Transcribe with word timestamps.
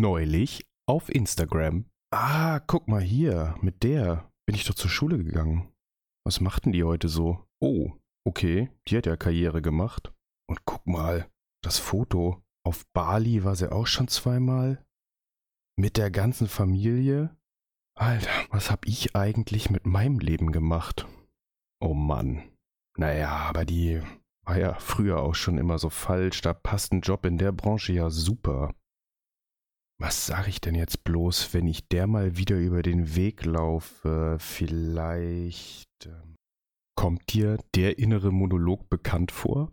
Neulich 0.00 0.64
auf 0.86 1.12
Instagram. 1.12 1.86
Ah, 2.12 2.60
guck 2.60 2.86
mal 2.86 3.00
hier, 3.00 3.56
mit 3.62 3.82
der 3.82 4.30
bin 4.46 4.54
ich 4.54 4.64
doch 4.64 4.76
zur 4.76 4.90
Schule 4.90 5.18
gegangen. 5.18 5.72
Was 6.24 6.40
machten 6.40 6.70
die 6.70 6.84
heute 6.84 7.08
so? 7.08 7.44
Oh, 7.60 7.90
okay, 8.24 8.70
die 8.86 8.96
hat 8.96 9.06
ja 9.06 9.16
Karriere 9.16 9.60
gemacht. 9.60 10.12
Und 10.48 10.64
guck 10.64 10.86
mal, 10.86 11.28
das 11.64 11.80
Foto. 11.80 12.40
Auf 12.64 12.86
Bali 12.92 13.42
war 13.42 13.56
sie 13.56 13.72
auch 13.72 13.88
schon 13.88 14.06
zweimal. 14.06 14.86
Mit 15.76 15.96
der 15.96 16.12
ganzen 16.12 16.46
Familie. 16.46 17.36
Alter, 17.96 18.30
was 18.50 18.70
hab 18.70 18.86
ich 18.86 19.16
eigentlich 19.16 19.68
mit 19.68 19.84
meinem 19.84 20.20
Leben 20.20 20.52
gemacht? 20.52 21.08
Oh 21.80 21.94
Mann. 21.94 22.44
Naja, 22.96 23.30
aber 23.30 23.64
die 23.64 24.00
war 24.46 24.60
ja 24.60 24.74
früher 24.74 25.18
auch 25.18 25.34
schon 25.34 25.58
immer 25.58 25.80
so 25.80 25.90
falsch. 25.90 26.40
Da 26.42 26.54
passt 26.54 26.92
ein 26.92 27.00
Job 27.00 27.26
in 27.26 27.36
der 27.36 27.50
Branche 27.50 27.94
ja 27.94 28.10
super. 28.10 28.72
Was 30.00 30.26
sage 30.26 30.48
ich 30.48 30.60
denn 30.60 30.76
jetzt 30.76 31.02
bloß, 31.02 31.52
wenn 31.54 31.66
ich 31.66 31.88
der 31.88 32.06
mal 32.06 32.36
wieder 32.36 32.56
über 32.56 32.82
den 32.82 33.16
Weg 33.16 33.44
laufe? 33.44 34.36
Vielleicht. 34.38 35.88
Ähm, 36.06 36.36
kommt 36.96 37.32
dir 37.32 37.58
der 37.74 37.98
innere 37.98 38.30
Monolog 38.30 38.88
bekannt 38.88 39.32
vor? 39.32 39.72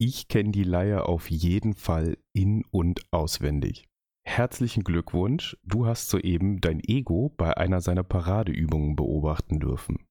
Ich 0.00 0.28
kenne 0.28 0.52
die 0.52 0.64
Leier 0.64 1.06
auf 1.06 1.30
jeden 1.30 1.74
Fall 1.74 2.16
in 2.34 2.64
und 2.70 3.02
auswendig. 3.12 3.86
Herzlichen 4.26 4.84
Glückwunsch, 4.84 5.58
du 5.64 5.86
hast 5.86 6.08
soeben 6.08 6.62
dein 6.62 6.80
Ego 6.80 7.28
bei 7.36 7.56
einer 7.56 7.82
seiner 7.82 8.04
Paradeübungen 8.04 8.96
beobachten 8.96 9.60
dürfen. 9.60 10.06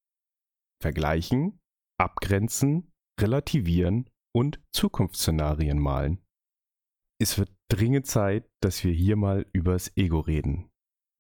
Vergleichen, 0.81 1.59
abgrenzen, 1.99 2.91
relativieren 3.19 4.07
und 4.35 4.59
Zukunftsszenarien 4.71 5.79
malen. 5.79 6.19
Es 7.21 7.37
wird 7.37 7.51
dringend 7.67 8.07
Zeit, 8.07 8.49
dass 8.61 8.81
wir 8.85 8.93
hier 8.93 9.17
mal 9.17 9.45
übers 9.51 9.91
Ego 9.97 10.21
reden. 10.21 10.69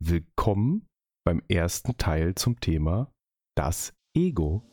Willkommen 0.01 0.87
beim 1.25 1.41
ersten 1.49 1.97
Teil 1.97 2.35
zum 2.35 2.61
Thema 2.61 3.11
das 3.57 3.93
Ego. 4.15 4.63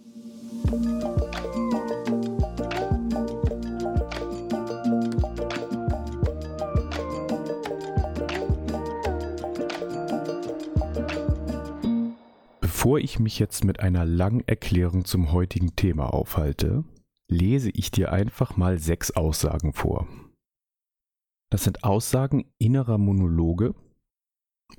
Bevor 12.60 13.00
ich 13.00 13.18
mich 13.18 13.40
jetzt 13.40 13.64
mit 13.64 13.80
einer 13.80 14.04
langen 14.04 14.46
Erklärung 14.46 15.04
zum 15.04 15.32
heutigen 15.32 15.74
Thema 15.74 16.14
aufhalte, 16.14 16.84
lese 17.28 17.70
ich 17.70 17.90
dir 17.90 18.12
einfach 18.12 18.56
mal 18.56 18.78
sechs 18.78 19.10
Aussagen 19.10 19.72
vor. 19.72 20.06
Das 21.50 21.64
sind 21.64 21.84
Aussagen 21.84 22.44
innerer 22.58 22.98
Monologe 22.98 23.74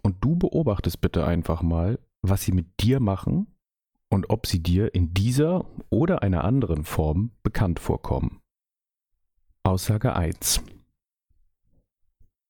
und 0.03 0.17
du 0.21 0.35
beobachtest 0.35 0.99
bitte 1.01 1.25
einfach 1.25 1.61
mal, 1.61 1.99
was 2.21 2.43
sie 2.43 2.51
mit 2.51 2.81
dir 2.81 2.99
machen 2.99 3.47
und 4.09 4.29
ob 4.29 4.47
sie 4.47 4.61
dir 4.61 4.93
in 4.93 5.13
dieser 5.13 5.65
oder 5.89 6.23
einer 6.23 6.43
anderen 6.43 6.83
Form 6.83 7.31
bekannt 7.43 7.79
vorkommen. 7.79 8.41
Aussage 9.63 10.15
1. 10.15 10.61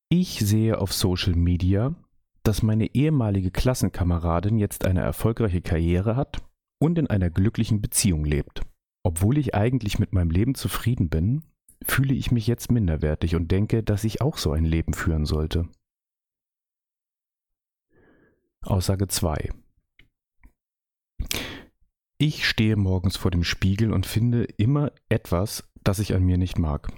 Ich 0.09 0.39
sehe 0.39 0.79
auf 0.79 0.93
Social 0.93 1.35
Media, 1.35 1.95
dass 2.43 2.63
meine 2.63 2.95
ehemalige 2.95 3.51
Klassenkameradin 3.51 4.57
jetzt 4.57 4.85
eine 4.85 5.01
erfolgreiche 5.01 5.61
Karriere 5.61 6.15
hat 6.15 6.41
und 6.79 6.97
in 6.97 7.07
einer 7.07 7.29
glücklichen 7.29 7.81
Beziehung 7.81 8.23
lebt. 8.23 8.61
Obwohl 9.03 9.37
ich 9.37 9.53
eigentlich 9.53 9.99
mit 9.99 10.13
meinem 10.13 10.29
Leben 10.29 10.55
zufrieden 10.55 11.09
bin, 11.09 11.43
fühle 11.83 12.13
ich 12.13 12.31
mich 12.31 12.47
jetzt 12.47 12.71
minderwertig 12.71 13.35
und 13.35 13.51
denke, 13.51 13.83
dass 13.83 14.03
ich 14.03 14.21
auch 14.21 14.37
so 14.37 14.51
ein 14.51 14.65
Leben 14.65 14.93
führen 14.93 15.25
sollte. 15.25 15.67
Aussage 18.61 19.07
2. 19.07 19.51
Ich 22.19 22.47
stehe 22.47 22.75
morgens 22.75 23.15
vor 23.15 23.31
dem 23.31 23.43
Spiegel 23.43 23.93
und 23.93 24.05
finde 24.05 24.43
immer 24.43 24.91
etwas, 25.07 25.69
das 25.83 25.99
ich 25.99 26.15
an 26.15 26.23
mir 26.23 26.37
nicht 26.37 26.57
mag. 26.57 26.91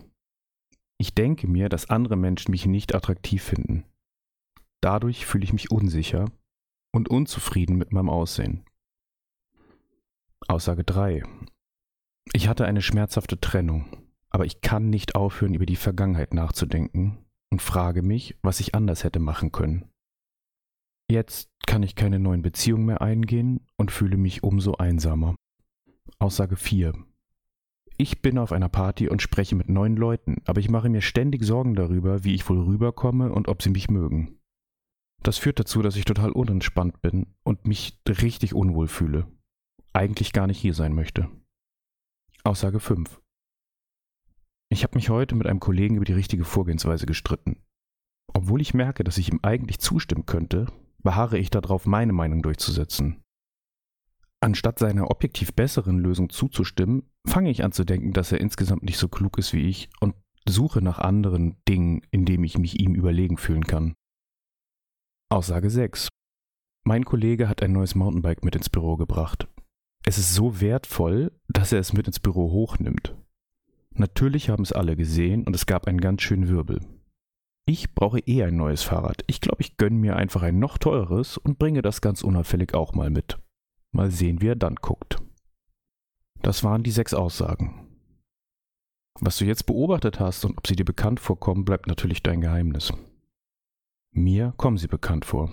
Ich 0.98 1.14
denke 1.14 1.48
mir, 1.48 1.70
dass 1.70 1.90
andere 1.90 2.16
Menschen 2.16 2.52
mich 2.52 2.66
nicht 2.66 2.96
attraktiv 2.96 3.44
finden. 3.44 3.86
Dadurch 4.82 5.26
fühle 5.26 5.44
ich 5.44 5.54
mich 5.54 5.72
unsicher 5.72 6.32
und 6.94 7.10
unzufrieden 7.10 7.78
mit 7.78 7.92
meinem 7.92 8.10
Aussehen. 8.10 8.66
Aussage 10.48 10.84
3. 10.84 11.24
Ich 12.34 12.48
hatte 12.48 12.66
eine 12.66 12.82
schmerzhafte 12.82 13.40
Trennung 13.40 13.86
aber 14.30 14.46
ich 14.46 14.62
kann 14.62 14.90
nicht 14.90 15.16
aufhören, 15.16 15.54
über 15.54 15.66
die 15.66 15.76
Vergangenheit 15.76 16.34
nachzudenken 16.34 17.18
und 17.52 17.62
frage 17.62 18.02
mich, 18.02 18.38
was 18.42 18.60
ich 18.60 18.76
anders 18.76 19.04
hätte 19.04 19.20
machen 19.20 19.52
können. 19.52 19.90
Jetzt 21.10 21.50
kann 21.66 21.82
ich 21.82 21.96
keine 21.96 22.20
neuen 22.20 22.42
Beziehungen 22.42 22.86
mehr 22.86 23.02
eingehen 23.02 23.66
und 23.78 23.92
fühle 23.92 24.18
mich 24.18 24.44
umso 24.44 24.76
einsamer. 24.76 25.36
Aussage 26.20 26.56
4. 26.56 26.94
Ich 27.98 28.22
bin 28.22 28.38
auf 28.38 28.52
einer 28.52 28.70
Party 28.70 29.10
und 29.10 29.22
spreche 29.22 29.56
mit 29.56 29.70
neuen 29.70 29.96
Leuten, 29.96 30.42
aber 30.46 30.60
ich 30.62 30.70
mache 30.70 30.90
mir 30.90 31.02
ständig 31.02 31.44
Sorgen 31.44 31.76
darüber, 31.76 32.24
wie 32.24 32.36
ich 32.36 32.48
wohl 32.50 32.60
rüberkomme 32.60 33.32
und 33.32 33.48
ob 33.48 33.62
sie 33.62 33.72
mich 33.72 33.90
mögen. 33.90 34.40
Das 35.22 35.38
führt 35.38 35.60
dazu, 35.60 35.82
dass 35.82 35.96
ich 35.96 36.06
total 36.06 36.32
unentspannt 36.32 37.02
bin 37.02 37.36
und 37.44 37.68
mich 37.68 38.00
richtig 38.08 38.54
unwohl 38.54 38.88
fühle. 38.88 39.28
Eigentlich 39.92 40.32
gar 40.32 40.48
nicht 40.48 40.60
hier 40.60 40.74
sein 40.74 40.94
möchte. 40.94 41.30
Aussage 42.44 42.80
5. 42.80 43.20
Ich 44.72 44.84
habe 44.84 44.96
mich 44.96 45.10
heute 45.10 45.36
mit 45.36 45.48
einem 45.48 45.60
Kollegen 45.60 45.96
über 45.96 46.06
die 46.06 46.14
richtige 46.14 46.46
Vorgehensweise 46.46 47.08
gestritten. 47.08 47.64
Obwohl 48.34 48.62
ich 48.62 48.76
merke, 48.76 49.04
dass 49.04 49.18
ich 49.18 49.32
ihm 49.32 49.40
eigentlich 49.42 49.80
zustimmen 49.80 50.28
könnte, 50.28 50.68
beharre 51.02 51.40
ich 51.40 51.50
darauf, 51.50 51.88
meine 51.88 52.14
Meinung 52.14 52.44
durchzusetzen. 52.44 53.24
Anstatt 54.42 54.80
seiner 54.80 55.10
objektiv 55.10 55.54
besseren 55.54 55.98
Lösung 55.98 56.30
zuzustimmen, 56.30 57.10
fange 57.28 57.50
ich 57.50 57.64
an 57.64 57.72
zu 57.72 57.84
denken, 57.84 58.14
dass 58.14 58.32
er 58.32 58.40
insgesamt 58.40 58.84
nicht 58.84 58.98
so 58.98 59.10
klug 59.10 59.38
ist 59.38 59.54
wie 59.54 59.68
ich 59.68 59.90
und 60.00 60.16
suche 60.48 60.82
nach 60.82 61.00
anderen 61.00 61.58
Dingen, 61.68 62.04
in 62.12 62.26
denen 62.26 62.44
ich 62.44 62.58
mich 62.58 62.80
ihm 62.80 62.96
überlegen 62.96 63.38
fühlen 63.38 63.66
kann. 63.66 63.96
Aussage 65.30 65.70
6. 65.70 66.08
Mein 66.86 67.06
Kollege 67.06 67.50
hat 67.50 67.62
ein 67.62 67.74
neues 67.74 67.96
Mountainbike 67.96 68.46
mit 68.46 68.56
ins 68.56 68.70
Büro 68.70 68.96
gebracht. 68.98 69.48
Es 70.06 70.18
ist 70.18 70.34
so 70.34 70.62
wertvoll, 70.62 71.32
dass 71.50 71.72
er 71.72 71.80
es 71.80 71.92
mit 71.92 72.08
ins 72.08 72.20
Büro 72.20 72.52
hochnimmt. 72.52 73.19
Natürlich 73.96 74.50
haben 74.50 74.64
es 74.64 74.72
alle 74.72 74.96
gesehen 74.96 75.46
und 75.46 75.56
es 75.56 75.66
gab 75.66 75.88
einen 75.88 76.02
ganz 76.02 76.22
schönen 76.22 76.48
Wirbel. 76.48 76.80
Ich 77.66 77.94
brauche 77.94 78.20
eh 78.20 78.44
ein 78.44 78.56
neues 78.56 78.84
Fahrrad. 78.84 79.24
Ich 79.28 79.42
glaube, 79.42 79.62
ich 79.62 79.78
gönne 79.78 79.98
mir 79.98 80.16
einfach 80.16 80.42
ein 80.42 80.58
noch 80.58 80.78
teures 80.78 81.38
und 81.38 81.60
bringe 81.60 81.82
das 81.82 82.02
ganz 82.02 82.24
unauffällig 82.24 82.74
auch 82.74 82.94
mal 82.94 83.10
mit. 83.10 83.38
Mal 83.92 84.10
sehen, 84.10 84.42
wie 84.42 84.48
er 84.48 84.56
dann 84.56 84.76
guckt. 84.76 85.18
Das 86.42 86.64
waren 86.64 86.84
die 86.84 86.92
sechs 86.92 87.14
Aussagen. 87.14 87.86
Was 89.20 89.38
du 89.38 89.46
jetzt 89.46 89.66
beobachtet 89.66 90.20
hast 90.20 90.46
und 90.46 90.58
ob 90.58 90.66
sie 90.66 90.76
dir 90.76 90.86
bekannt 90.86 91.20
vorkommen, 91.20 91.66
bleibt 91.66 91.88
natürlich 91.88 92.24
dein 92.24 92.42
Geheimnis. 92.42 92.94
Mir 94.12 94.54
kommen 94.58 94.78
sie 94.78 94.88
bekannt 94.88 95.26
vor. 95.26 95.52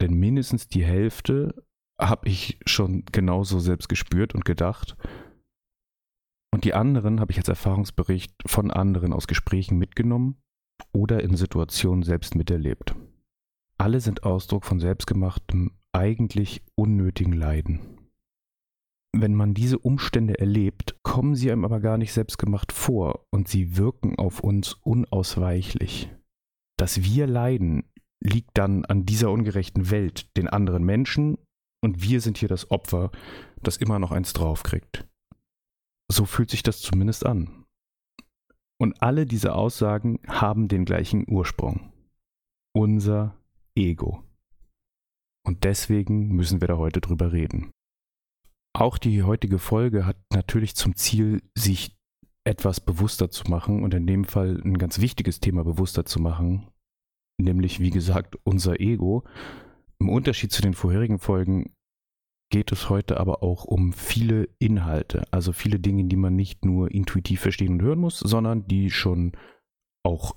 Denn 0.00 0.14
mindestens 0.14 0.68
die 0.68 0.84
Hälfte 0.84 1.66
habe 2.00 2.28
ich 2.28 2.58
schon 2.64 3.04
genauso 3.12 3.58
selbst 3.58 3.88
gespürt 3.88 4.34
und 4.34 4.44
gedacht 4.44 4.96
und 6.52 6.64
die 6.64 6.74
anderen 6.74 7.20
habe 7.20 7.32
ich 7.32 7.38
als 7.38 7.48
Erfahrungsbericht 7.48 8.32
von 8.46 8.70
anderen 8.70 9.12
aus 9.12 9.26
Gesprächen 9.26 9.78
mitgenommen 9.78 10.36
oder 10.92 11.22
in 11.22 11.36
Situationen 11.36 12.02
selbst 12.02 12.34
miterlebt. 12.34 12.94
Alle 13.78 14.00
sind 14.00 14.24
Ausdruck 14.24 14.64
von 14.64 14.80
selbstgemachtem, 14.80 15.72
eigentlich 15.92 16.62
unnötigen 16.74 17.32
Leiden. 17.32 17.80
Wenn 19.12 19.34
man 19.34 19.54
diese 19.54 19.78
Umstände 19.78 20.38
erlebt, 20.38 20.96
kommen 21.02 21.34
sie 21.34 21.50
einem 21.50 21.64
aber 21.64 21.80
gar 21.80 21.98
nicht 21.98 22.12
selbstgemacht 22.12 22.72
vor 22.72 23.26
und 23.30 23.48
sie 23.48 23.76
wirken 23.76 24.18
auf 24.18 24.40
uns 24.40 24.74
unausweichlich. 24.74 26.10
Dass 26.76 27.02
wir 27.02 27.26
leiden, 27.26 27.84
liegt 28.20 28.50
dann 28.54 28.84
an 28.84 29.06
dieser 29.06 29.30
ungerechten 29.30 29.90
Welt, 29.90 30.36
den 30.36 30.48
anderen 30.48 30.84
Menschen, 30.84 31.38
und 31.82 32.02
wir 32.02 32.20
sind 32.20 32.38
hier 32.38 32.48
das 32.48 32.70
Opfer, 32.70 33.10
das 33.62 33.78
immer 33.78 33.98
noch 33.98 34.12
eins 34.12 34.32
draufkriegt. 34.32 35.06
So 36.10 36.24
fühlt 36.24 36.50
sich 36.50 36.62
das 36.62 36.80
zumindest 36.80 37.24
an. 37.24 37.64
Und 38.80 39.00
alle 39.00 39.26
diese 39.26 39.54
Aussagen 39.54 40.18
haben 40.26 40.66
den 40.66 40.84
gleichen 40.84 41.24
Ursprung. 41.28 41.92
Unser 42.74 43.36
Ego. 43.76 44.24
Und 45.46 45.64
deswegen 45.64 46.28
müssen 46.28 46.60
wir 46.60 46.68
da 46.68 46.78
heute 46.78 47.00
drüber 47.00 47.32
reden. 47.32 47.70
Auch 48.72 48.98
die 48.98 49.22
heutige 49.22 49.58
Folge 49.58 50.06
hat 50.06 50.16
natürlich 50.32 50.74
zum 50.74 50.96
Ziel, 50.96 51.42
sich 51.56 51.96
etwas 52.44 52.80
bewusster 52.80 53.30
zu 53.30 53.44
machen 53.48 53.82
und 53.82 53.94
in 53.94 54.06
dem 54.06 54.24
Fall 54.24 54.60
ein 54.64 54.78
ganz 54.78 55.00
wichtiges 55.00 55.40
Thema 55.40 55.62
bewusster 55.62 56.04
zu 56.04 56.20
machen, 56.20 56.68
nämlich 57.38 57.80
wie 57.80 57.90
gesagt 57.90 58.36
unser 58.44 58.80
Ego. 58.80 59.24
Im 60.00 60.08
Unterschied 60.08 60.50
zu 60.50 60.62
den 60.62 60.74
vorherigen 60.74 61.18
Folgen 61.18 61.72
geht 62.50 62.72
es 62.72 62.90
heute 62.90 63.18
aber 63.18 63.42
auch 63.42 63.64
um 63.64 63.92
viele 63.92 64.48
Inhalte, 64.58 65.24
also 65.30 65.52
viele 65.52 65.78
Dinge, 65.78 66.04
die 66.04 66.16
man 66.16 66.36
nicht 66.36 66.64
nur 66.64 66.90
intuitiv 66.90 67.40
verstehen 67.40 67.74
und 67.74 67.82
hören 67.82 68.00
muss, 68.00 68.18
sondern 68.18 68.66
die 68.66 68.90
schon 68.90 69.32
auch 70.04 70.34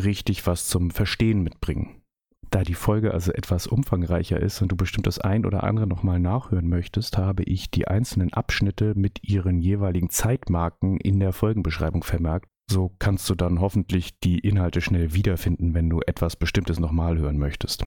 richtig 0.00 0.46
was 0.46 0.68
zum 0.68 0.90
Verstehen 0.90 1.42
mitbringen. 1.42 2.02
Da 2.50 2.62
die 2.64 2.74
Folge 2.74 3.14
also 3.14 3.32
etwas 3.32 3.66
umfangreicher 3.66 4.38
ist 4.38 4.60
und 4.60 4.70
du 4.70 4.76
bestimmt 4.76 5.06
das 5.06 5.18
ein 5.18 5.46
oder 5.46 5.64
andere 5.64 5.86
nochmal 5.86 6.20
nachhören 6.20 6.68
möchtest, 6.68 7.16
habe 7.16 7.44
ich 7.44 7.70
die 7.70 7.88
einzelnen 7.88 8.32
Abschnitte 8.32 8.94
mit 8.94 9.26
ihren 9.26 9.58
jeweiligen 9.58 10.10
Zeitmarken 10.10 10.98
in 10.98 11.18
der 11.18 11.32
Folgenbeschreibung 11.32 12.04
vermerkt. 12.04 12.48
So 12.70 12.94
kannst 12.98 13.28
du 13.30 13.34
dann 13.34 13.60
hoffentlich 13.60 14.18
die 14.20 14.38
Inhalte 14.38 14.82
schnell 14.82 15.14
wiederfinden, 15.14 15.74
wenn 15.74 15.88
du 15.88 16.00
etwas 16.06 16.36
Bestimmtes 16.36 16.78
nochmal 16.78 17.18
hören 17.18 17.38
möchtest. 17.38 17.84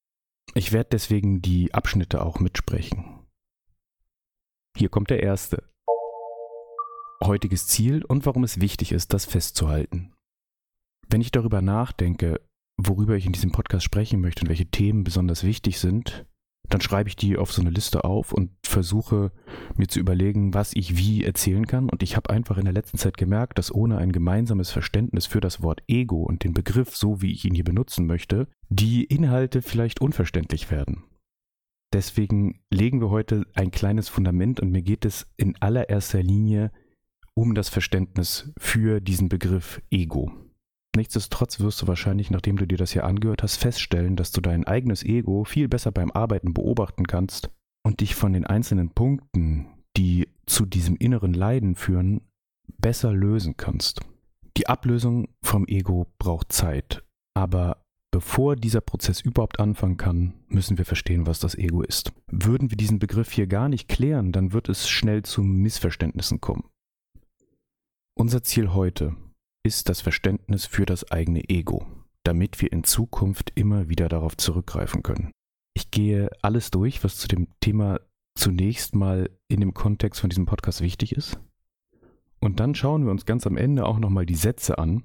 Ich 0.55 0.71
werde 0.71 0.89
deswegen 0.93 1.41
die 1.41 1.73
Abschnitte 1.73 2.23
auch 2.23 2.39
mitsprechen. 2.39 3.14
Hier 4.77 4.89
kommt 4.89 5.09
der 5.09 5.23
erste. 5.23 5.63
Heutiges 7.23 7.65
Ziel 7.67 8.03
und 8.03 8.25
warum 8.25 8.43
es 8.43 8.59
wichtig 8.59 8.91
ist, 8.91 9.13
das 9.13 9.23
festzuhalten. 9.23 10.11
Wenn 11.07 11.21
ich 11.21 11.31
darüber 11.31 11.61
nachdenke, 11.61 12.41
worüber 12.77 13.15
ich 13.15 13.25
in 13.25 13.31
diesem 13.31 13.53
Podcast 13.53 13.85
sprechen 13.85 14.19
möchte 14.19 14.41
und 14.41 14.49
welche 14.49 14.65
Themen 14.65 15.05
besonders 15.05 15.45
wichtig 15.45 15.79
sind, 15.79 16.25
dann 16.67 16.81
schreibe 16.81 17.07
ich 17.07 17.15
die 17.15 17.37
auf 17.37 17.53
so 17.53 17.61
eine 17.61 17.69
Liste 17.69 18.03
auf 18.03 18.33
und 18.33 18.51
versuche 18.65 19.31
mir 19.77 19.87
zu 19.87 19.99
überlegen, 19.99 20.53
was 20.53 20.73
ich 20.73 20.97
wie 20.97 21.23
erzählen 21.23 21.67
kann. 21.67 21.89
Und 21.89 22.03
ich 22.03 22.17
habe 22.17 22.29
einfach 22.29 22.57
in 22.57 22.65
der 22.65 22.73
letzten 22.73 22.97
Zeit 22.97 23.15
gemerkt, 23.15 23.57
dass 23.57 23.73
ohne 23.73 23.97
ein 23.97 24.11
gemeinsames 24.11 24.71
Verständnis 24.71 25.25
für 25.25 25.39
das 25.39 25.61
Wort 25.61 25.83
Ego 25.87 26.23
und 26.23 26.43
den 26.43 26.53
Begriff, 26.53 26.97
so 26.97 27.21
wie 27.21 27.31
ich 27.31 27.45
ihn 27.45 27.55
hier 27.55 27.63
benutzen 27.63 28.07
möchte, 28.07 28.49
die 28.67 29.05
Inhalte 29.05 29.61
vielleicht 29.61 30.01
unverständlich 30.01 30.69
werden. 30.69 31.03
Deswegen 31.93 32.59
legen 32.71 32.99
wir 33.01 33.09
heute 33.09 33.45
ein 33.53 33.71
kleines 33.71 34.09
Fundament 34.09 34.59
und 34.59 34.71
mir 34.71 34.81
geht 34.81 35.05
es 35.05 35.27
in 35.37 35.55
allererster 35.61 36.21
Linie 36.21 36.71
um 37.33 37.53
das 37.53 37.69
Verständnis 37.69 38.51
für 38.57 39.01
diesen 39.01 39.29
Begriff 39.29 39.81
Ego. 39.91 40.31
Nichtsdestotrotz 40.95 41.59
wirst 41.59 41.81
du 41.81 41.87
wahrscheinlich, 41.87 42.31
nachdem 42.31 42.57
du 42.57 42.65
dir 42.65 42.77
das 42.77 42.91
hier 42.91 43.03
angehört 43.03 43.43
hast, 43.43 43.57
feststellen, 43.57 44.15
dass 44.15 44.31
du 44.31 44.41
dein 44.41 44.65
eigenes 44.65 45.03
Ego 45.03 45.43
viel 45.43 45.67
besser 45.67 45.91
beim 45.91 46.11
Arbeiten 46.11 46.53
beobachten 46.53 47.05
kannst 47.05 47.49
und 47.83 47.99
dich 47.99 48.15
von 48.15 48.33
den 48.33 48.45
einzelnen 48.45 48.91
Punkten, 48.91 49.67
die 49.97 50.29
zu 50.45 50.65
diesem 50.65 50.95
inneren 50.95 51.33
Leiden 51.33 51.75
führen, 51.75 52.21
besser 52.77 53.13
lösen 53.13 53.57
kannst. 53.57 54.01
Die 54.57 54.67
Ablösung 54.67 55.27
vom 55.41 55.67
Ego 55.67 56.07
braucht 56.17 56.53
Zeit, 56.53 57.03
aber 57.33 57.84
bevor 58.15 58.55
dieser 58.55 58.79
Prozess 58.79 59.19
überhaupt 59.19 59.59
anfangen 59.59 59.97
kann, 59.97 60.35
müssen 60.47 60.77
wir 60.77 60.85
verstehen, 60.85 61.27
was 61.27 61.41
das 61.41 61.53
Ego 61.53 61.81
ist. 61.81 62.13
Würden 62.27 62.71
wir 62.71 62.77
diesen 62.77 62.97
Begriff 62.97 63.29
hier 63.33 63.45
gar 63.45 63.67
nicht 63.67 63.89
klären, 63.89 64.31
dann 64.31 64.53
wird 64.53 64.69
es 64.69 64.87
schnell 64.87 65.23
zu 65.23 65.43
Missverständnissen 65.43 66.39
kommen. 66.39 66.63
Unser 68.17 68.41
Ziel 68.41 68.73
heute 68.73 69.17
ist 69.65 69.89
das 69.89 69.99
Verständnis 69.99 70.65
für 70.65 70.85
das 70.85 71.11
eigene 71.11 71.49
Ego, 71.49 71.85
damit 72.23 72.61
wir 72.61 72.71
in 72.71 72.85
Zukunft 72.85 73.51
immer 73.55 73.89
wieder 73.89 74.07
darauf 74.07 74.37
zurückgreifen 74.37 75.03
können. 75.03 75.33
Ich 75.73 75.91
gehe 75.91 76.29
alles 76.41 76.71
durch, 76.71 77.03
was 77.03 77.17
zu 77.17 77.27
dem 77.27 77.49
Thema 77.59 77.99
zunächst 78.39 78.95
mal 78.95 79.29
in 79.49 79.59
dem 79.59 79.73
Kontext 79.73 80.21
von 80.21 80.29
diesem 80.29 80.45
Podcast 80.45 80.79
wichtig 80.79 81.11
ist. 81.11 81.37
Und 82.39 82.61
dann 82.61 82.75
schauen 82.75 83.03
wir 83.03 83.11
uns 83.11 83.25
ganz 83.25 83.45
am 83.45 83.57
Ende 83.57 83.85
auch 83.85 83.99
nochmal 83.99 84.25
die 84.25 84.35
Sätze 84.35 84.77
an, 84.77 85.03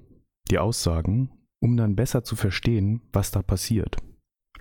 die 0.49 0.59
Aussagen, 0.59 1.29
um 1.61 1.77
dann 1.77 1.95
besser 1.95 2.23
zu 2.23 2.35
verstehen, 2.35 3.01
was 3.13 3.31
da 3.31 3.41
passiert. 3.41 3.97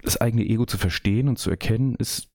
Das 0.03 0.21
eigene 0.21 0.45
Ego 0.45 0.67
zu 0.67 0.79
verstehen 0.79 1.29
und 1.29 1.39
zu 1.39 1.51
erkennen, 1.51 1.95
ist 1.97 2.29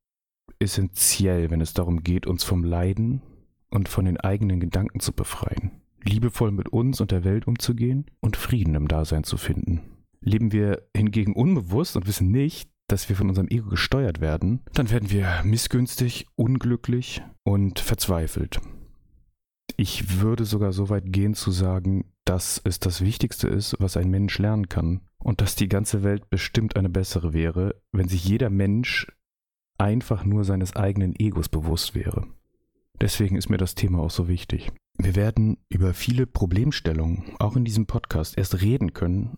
essentiell, 0.59 1.49
wenn 1.49 1.61
es 1.61 1.73
darum 1.73 2.03
geht, 2.03 2.27
uns 2.27 2.43
vom 2.43 2.63
Leiden 2.63 3.21
und 3.69 3.89
von 3.89 4.05
den 4.05 4.19
eigenen 4.19 4.59
Gedanken 4.59 4.99
zu 4.99 5.13
befreien 5.13 5.81
liebevoll 6.07 6.51
mit 6.51 6.69
uns 6.69 7.01
und 7.01 7.11
der 7.11 7.23
Welt 7.23 7.47
umzugehen 7.47 8.05
und 8.21 8.37
Frieden 8.37 8.75
im 8.75 8.87
Dasein 8.87 9.23
zu 9.23 9.37
finden. 9.37 9.81
Leben 10.21 10.51
wir 10.51 10.87
hingegen 10.95 11.33
unbewusst 11.33 11.95
und 11.95 12.07
wissen 12.07 12.31
nicht, 12.31 12.69
dass 12.87 13.09
wir 13.09 13.15
von 13.15 13.29
unserem 13.29 13.47
Ego 13.49 13.69
gesteuert 13.69 14.21
werden, 14.21 14.61
dann 14.73 14.91
werden 14.91 15.09
wir 15.09 15.41
missgünstig, 15.43 16.27
unglücklich 16.35 17.23
und 17.43 17.79
verzweifelt. 17.79 18.59
Ich 19.77 20.21
würde 20.21 20.45
sogar 20.45 20.71
so 20.71 20.89
weit 20.89 21.11
gehen 21.11 21.33
zu 21.33 21.51
sagen, 21.51 22.05
dass 22.25 22.59
es 22.63 22.79
das 22.79 23.01
Wichtigste 23.01 23.47
ist, 23.47 23.75
was 23.79 23.97
ein 23.97 24.09
Mensch 24.09 24.37
lernen 24.39 24.67
kann 24.67 25.01
und 25.19 25.41
dass 25.41 25.55
die 25.55 25.69
ganze 25.69 26.03
Welt 26.03 26.29
bestimmt 26.29 26.75
eine 26.75 26.89
bessere 26.89 27.33
wäre, 27.33 27.81
wenn 27.91 28.07
sich 28.07 28.25
jeder 28.25 28.49
Mensch 28.49 29.07
einfach 29.77 30.25
nur 30.25 30.43
seines 30.43 30.75
eigenen 30.75 31.15
Egos 31.17 31.49
bewusst 31.49 31.95
wäre. 31.95 32.27
Deswegen 33.01 33.35
ist 33.35 33.49
mir 33.49 33.57
das 33.57 33.75
Thema 33.75 33.99
auch 33.99 34.11
so 34.11 34.27
wichtig. 34.27 34.71
Wir 34.97 35.15
werden 35.15 35.57
über 35.69 35.93
viele 35.93 36.25
Problemstellungen 36.25 37.35
auch 37.39 37.55
in 37.55 37.65
diesem 37.65 37.85
Podcast 37.85 38.37
erst 38.37 38.61
reden 38.61 38.93
können, 38.93 39.37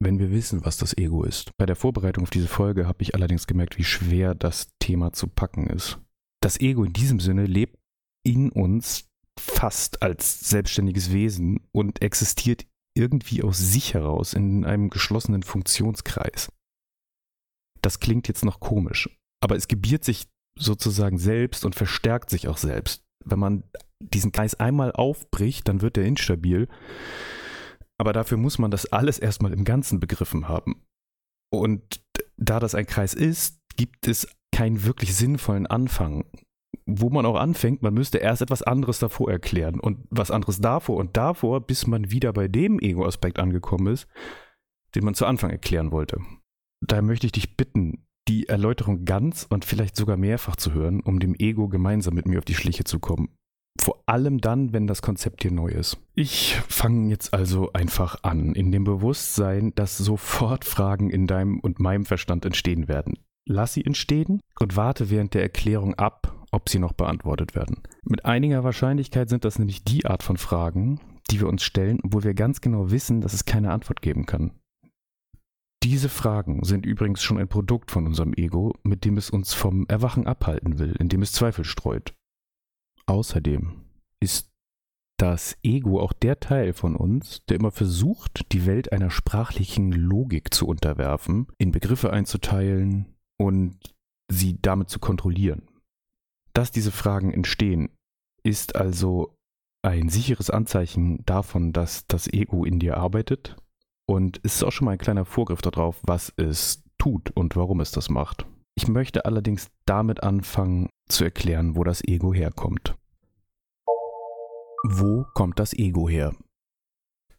wenn 0.00 0.20
wir 0.20 0.30
wissen, 0.30 0.64
was 0.64 0.76
das 0.76 0.96
Ego 0.96 1.24
ist. 1.24 1.56
Bei 1.56 1.66
der 1.66 1.74
Vorbereitung 1.74 2.22
auf 2.22 2.30
diese 2.30 2.46
Folge 2.46 2.86
habe 2.86 3.02
ich 3.02 3.14
allerdings 3.14 3.48
gemerkt, 3.48 3.78
wie 3.78 3.84
schwer 3.84 4.34
das 4.34 4.68
Thema 4.78 5.12
zu 5.12 5.26
packen 5.26 5.66
ist. 5.66 5.98
Das 6.40 6.60
Ego 6.60 6.84
in 6.84 6.92
diesem 6.92 7.18
Sinne 7.18 7.46
lebt 7.46 7.76
in 8.22 8.50
uns 8.50 9.07
fast 9.38 10.02
als 10.02 10.40
selbstständiges 10.40 11.12
Wesen 11.12 11.60
und 11.72 12.02
existiert 12.02 12.66
irgendwie 12.96 13.42
aus 13.42 13.58
sich 13.58 13.94
heraus 13.94 14.34
in 14.34 14.64
einem 14.64 14.90
geschlossenen 14.90 15.42
Funktionskreis. 15.42 16.52
Das 17.80 18.00
klingt 18.00 18.28
jetzt 18.28 18.44
noch 18.44 18.60
komisch, 18.60 19.08
aber 19.40 19.56
es 19.56 19.68
gebiert 19.68 20.04
sich 20.04 20.26
sozusagen 20.58 21.18
selbst 21.18 21.64
und 21.64 21.74
verstärkt 21.74 22.30
sich 22.30 22.48
auch 22.48 22.56
selbst. 22.58 23.04
Wenn 23.24 23.38
man 23.38 23.62
diesen 24.00 24.32
Kreis 24.32 24.54
einmal 24.54 24.92
aufbricht, 24.92 25.68
dann 25.68 25.80
wird 25.80 25.96
er 25.96 26.04
instabil. 26.04 26.68
Aber 27.98 28.12
dafür 28.12 28.38
muss 28.38 28.58
man 28.58 28.70
das 28.70 28.86
alles 28.86 29.18
erstmal 29.18 29.52
im 29.52 29.64
Ganzen 29.64 30.00
begriffen 30.00 30.48
haben. 30.48 30.82
Und 31.50 32.02
da 32.36 32.60
das 32.60 32.74
ein 32.74 32.86
Kreis 32.86 33.14
ist, 33.14 33.60
gibt 33.76 34.06
es 34.06 34.28
keinen 34.54 34.84
wirklich 34.84 35.14
sinnvollen 35.16 35.66
Anfang. 35.66 36.24
Wo 36.86 37.10
man 37.10 37.26
auch 37.26 37.36
anfängt, 37.36 37.82
man 37.82 37.94
müsste 37.94 38.18
erst 38.18 38.42
etwas 38.42 38.62
anderes 38.62 38.98
davor 38.98 39.30
erklären 39.30 39.80
und 39.80 39.98
was 40.10 40.30
anderes 40.30 40.60
davor 40.60 40.96
und 40.96 41.16
davor, 41.16 41.60
bis 41.60 41.86
man 41.86 42.10
wieder 42.10 42.32
bei 42.32 42.48
dem 42.48 42.78
Ego-Aspekt 42.78 43.38
angekommen 43.38 43.92
ist, 43.92 44.06
den 44.94 45.04
man 45.04 45.14
zu 45.14 45.26
Anfang 45.26 45.50
erklären 45.50 45.92
wollte. 45.92 46.20
Daher 46.80 47.02
möchte 47.02 47.26
ich 47.26 47.32
dich 47.32 47.56
bitten, 47.56 48.06
die 48.28 48.48
Erläuterung 48.48 49.04
ganz 49.04 49.46
und 49.48 49.64
vielleicht 49.64 49.96
sogar 49.96 50.16
mehrfach 50.16 50.56
zu 50.56 50.72
hören, 50.72 51.00
um 51.00 51.18
dem 51.18 51.34
Ego 51.34 51.68
gemeinsam 51.68 52.14
mit 52.14 52.26
mir 52.26 52.38
auf 52.38 52.44
die 52.44 52.54
Schliche 52.54 52.84
zu 52.84 53.00
kommen. 53.00 53.30
Vor 53.80 54.02
allem 54.06 54.40
dann, 54.40 54.72
wenn 54.72 54.86
das 54.86 55.02
Konzept 55.02 55.42
hier 55.42 55.52
neu 55.52 55.68
ist. 55.68 55.98
Ich 56.14 56.56
fange 56.68 57.10
jetzt 57.10 57.32
also 57.32 57.72
einfach 57.72 58.22
an, 58.22 58.54
in 58.54 58.72
dem 58.72 58.84
Bewusstsein, 58.84 59.72
dass 59.74 59.96
sofort 59.96 60.64
Fragen 60.64 61.10
in 61.10 61.26
deinem 61.26 61.60
und 61.60 61.78
meinem 61.78 62.04
Verstand 62.04 62.44
entstehen 62.44 62.88
werden. 62.88 63.18
Lass 63.46 63.74
sie 63.74 63.84
entstehen 63.84 64.40
und 64.60 64.76
warte 64.76 65.10
während 65.10 65.32
der 65.34 65.42
Erklärung 65.42 65.94
ab, 65.94 66.37
ob 66.50 66.68
sie 66.68 66.78
noch 66.78 66.92
beantwortet 66.92 67.54
werden. 67.54 67.82
Mit 68.02 68.24
einiger 68.24 68.64
Wahrscheinlichkeit 68.64 69.28
sind 69.28 69.44
das 69.44 69.58
nämlich 69.58 69.84
die 69.84 70.06
Art 70.06 70.22
von 70.22 70.36
Fragen, 70.36 71.00
die 71.30 71.40
wir 71.40 71.48
uns 71.48 71.62
stellen, 71.62 71.98
obwohl 72.02 72.24
wir 72.24 72.34
ganz 72.34 72.60
genau 72.60 72.90
wissen, 72.90 73.20
dass 73.20 73.34
es 73.34 73.44
keine 73.44 73.70
Antwort 73.70 74.02
geben 74.02 74.26
kann. 74.26 74.52
Diese 75.82 76.08
Fragen 76.08 76.64
sind 76.64 76.86
übrigens 76.86 77.22
schon 77.22 77.38
ein 77.38 77.48
Produkt 77.48 77.90
von 77.90 78.06
unserem 78.06 78.34
Ego, 78.34 78.74
mit 78.82 79.04
dem 79.04 79.16
es 79.16 79.30
uns 79.30 79.54
vom 79.54 79.86
Erwachen 79.88 80.26
abhalten 80.26 80.78
will, 80.78 80.94
indem 80.98 81.22
es 81.22 81.32
Zweifel 81.32 81.64
streut. 81.64 82.14
Außerdem 83.06 83.84
ist 84.20 84.50
das 85.18 85.56
Ego 85.62 86.00
auch 86.00 86.12
der 86.12 86.40
Teil 86.40 86.72
von 86.72 86.96
uns, 86.96 87.44
der 87.48 87.56
immer 87.56 87.70
versucht, 87.70 88.52
die 88.52 88.66
Welt 88.66 88.92
einer 88.92 89.10
sprachlichen 89.10 89.92
Logik 89.92 90.52
zu 90.52 90.66
unterwerfen, 90.66 91.46
in 91.58 91.72
Begriffe 91.72 92.12
einzuteilen 92.12 93.16
und 93.36 93.94
sie 94.30 94.58
damit 94.60 94.90
zu 94.90 94.98
kontrollieren. 94.98 95.62
Dass 96.58 96.72
diese 96.72 96.90
Fragen 96.90 97.32
entstehen, 97.32 97.88
ist 98.42 98.74
also 98.74 99.36
ein 99.82 100.08
sicheres 100.08 100.50
Anzeichen 100.50 101.24
davon, 101.24 101.72
dass 101.72 102.08
das 102.08 102.26
Ego 102.26 102.64
in 102.64 102.80
dir 102.80 102.96
arbeitet 102.96 103.54
und 104.10 104.40
es 104.42 104.56
ist 104.56 104.64
auch 104.64 104.72
schon 104.72 104.86
mal 104.86 104.90
ein 104.90 104.98
kleiner 104.98 105.24
Vorgriff 105.24 105.62
darauf, 105.62 106.00
was 106.02 106.32
es 106.36 106.82
tut 106.98 107.30
und 107.30 107.54
warum 107.54 107.78
es 107.78 107.92
das 107.92 108.10
macht. 108.10 108.44
Ich 108.74 108.88
möchte 108.88 109.24
allerdings 109.24 109.70
damit 109.86 110.24
anfangen 110.24 110.88
zu 111.08 111.22
erklären, 111.22 111.76
wo 111.76 111.84
das 111.84 112.02
Ego 112.02 112.34
herkommt. 112.34 112.96
Wo 114.82 115.26
kommt 115.34 115.60
das 115.60 115.72
Ego 115.74 116.08
her? 116.08 116.34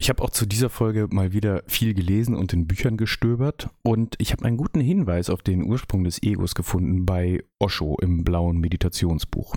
Ich 0.01 0.09
habe 0.09 0.23
auch 0.23 0.29
zu 0.29 0.45
dieser 0.45 0.69
Folge 0.69 1.07
mal 1.11 1.33
wieder 1.33 1.61
viel 1.67 1.93
gelesen 1.93 2.33
und 2.33 2.53
in 2.53 2.67
Büchern 2.67 2.95
gestöbert 2.95 3.69
und 3.83 4.15
ich 4.17 4.31
habe 4.31 4.45
einen 4.45 4.55
guten 4.55 4.79
Hinweis 4.79 5.29
auf 5.29 5.41
den 5.41 5.63
Ursprung 5.63 6.05
des 6.05 6.23
Egos 6.23 6.55
gefunden 6.55 7.05
bei 7.05 7.43
Osho 7.59 7.97
im 8.01 8.23
blauen 8.23 8.59
Meditationsbuch. 8.59 9.55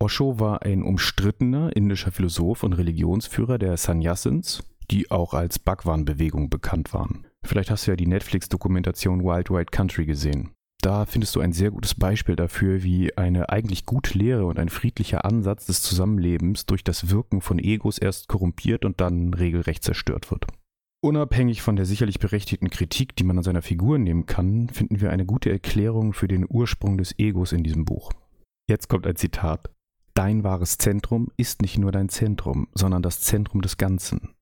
Osho 0.00 0.40
war 0.40 0.62
ein 0.62 0.82
umstrittener 0.82 1.74
indischer 1.76 2.10
Philosoph 2.10 2.64
und 2.64 2.72
Religionsführer 2.72 3.56
der 3.56 3.76
Sannyasins, 3.76 4.64
die 4.90 5.12
auch 5.12 5.32
als 5.32 5.60
Bhagwan-Bewegung 5.60 6.50
bekannt 6.50 6.92
waren. 6.92 7.26
Vielleicht 7.44 7.70
hast 7.70 7.86
du 7.86 7.92
ja 7.92 7.96
die 7.96 8.08
Netflix-Dokumentation 8.08 9.22
Wild 9.22 9.50
Wild 9.50 9.70
Country 9.70 10.06
gesehen. 10.06 10.50
Da 10.84 11.06
findest 11.06 11.34
du 11.34 11.40
ein 11.40 11.54
sehr 11.54 11.70
gutes 11.70 11.94
Beispiel 11.94 12.36
dafür, 12.36 12.82
wie 12.82 13.16
eine 13.16 13.48
eigentlich 13.48 13.86
gute 13.86 14.18
Lehre 14.18 14.44
und 14.44 14.58
ein 14.58 14.68
friedlicher 14.68 15.24
Ansatz 15.24 15.64
des 15.64 15.80
Zusammenlebens 15.80 16.66
durch 16.66 16.84
das 16.84 17.08
Wirken 17.08 17.40
von 17.40 17.58
Egos 17.58 17.96
erst 17.96 18.28
korrumpiert 18.28 18.84
und 18.84 19.00
dann 19.00 19.32
regelrecht 19.32 19.82
zerstört 19.82 20.30
wird. 20.30 20.44
Unabhängig 21.02 21.62
von 21.62 21.76
der 21.76 21.86
sicherlich 21.86 22.18
berechtigten 22.18 22.68
Kritik, 22.68 23.16
die 23.16 23.24
man 23.24 23.38
an 23.38 23.44
seiner 23.44 23.62
Figur 23.62 23.96
nehmen 23.96 24.26
kann, 24.26 24.68
finden 24.68 25.00
wir 25.00 25.08
eine 25.08 25.24
gute 25.24 25.50
Erklärung 25.50 26.12
für 26.12 26.28
den 26.28 26.44
Ursprung 26.46 26.98
des 26.98 27.18
Egos 27.18 27.52
in 27.52 27.64
diesem 27.64 27.86
Buch. 27.86 28.12
Jetzt 28.68 28.90
kommt 28.90 29.06
ein 29.06 29.16
Zitat. 29.16 29.70
Dein 30.12 30.44
wahres 30.44 30.76
Zentrum 30.76 31.30
ist 31.38 31.62
nicht 31.62 31.78
nur 31.78 31.92
dein 31.92 32.10
Zentrum, 32.10 32.68
sondern 32.74 33.00
das 33.00 33.22
Zentrum 33.22 33.62
des 33.62 33.78
Ganzen. 33.78 34.34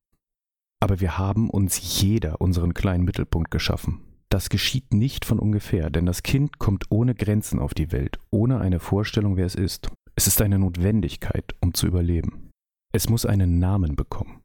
Aber 0.80 0.98
wir 0.98 1.18
haben 1.18 1.48
uns 1.50 2.00
jeder 2.02 2.40
unseren 2.40 2.74
kleinen 2.74 3.04
Mittelpunkt 3.04 3.52
geschaffen. 3.52 4.00
Das 4.32 4.48
geschieht 4.48 4.94
nicht 4.94 5.26
von 5.26 5.38
ungefähr, 5.38 5.90
denn 5.90 6.06
das 6.06 6.22
Kind 6.22 6.58
kommt 6.58 6.86
ohne 6.88 7.14
Grenzen 7.14 7.58
auf 7.58 7.74
die 7.74 7.92
Welt, 7.92 8.18
ohne 8.30 8.62
eine 8.62 8.80
Vorstellung, 8.80 9.36
wer 9.36 9.44
es 9.44 9.54
ist. 9.54 9.90
Es 10.14 10.26
ist 10.26 10.40
eine 10.40 10.58
Notwendigkeit, 10.58 11.54
um 11.60 11.74
zu 11.74 11.86
überleben. 11.86 12.50
Es 12.92 13.10
muss 13.10 13.26
einen 13.26 13.58
Namen 13.58 13.94
bekommen. 13.94 14.40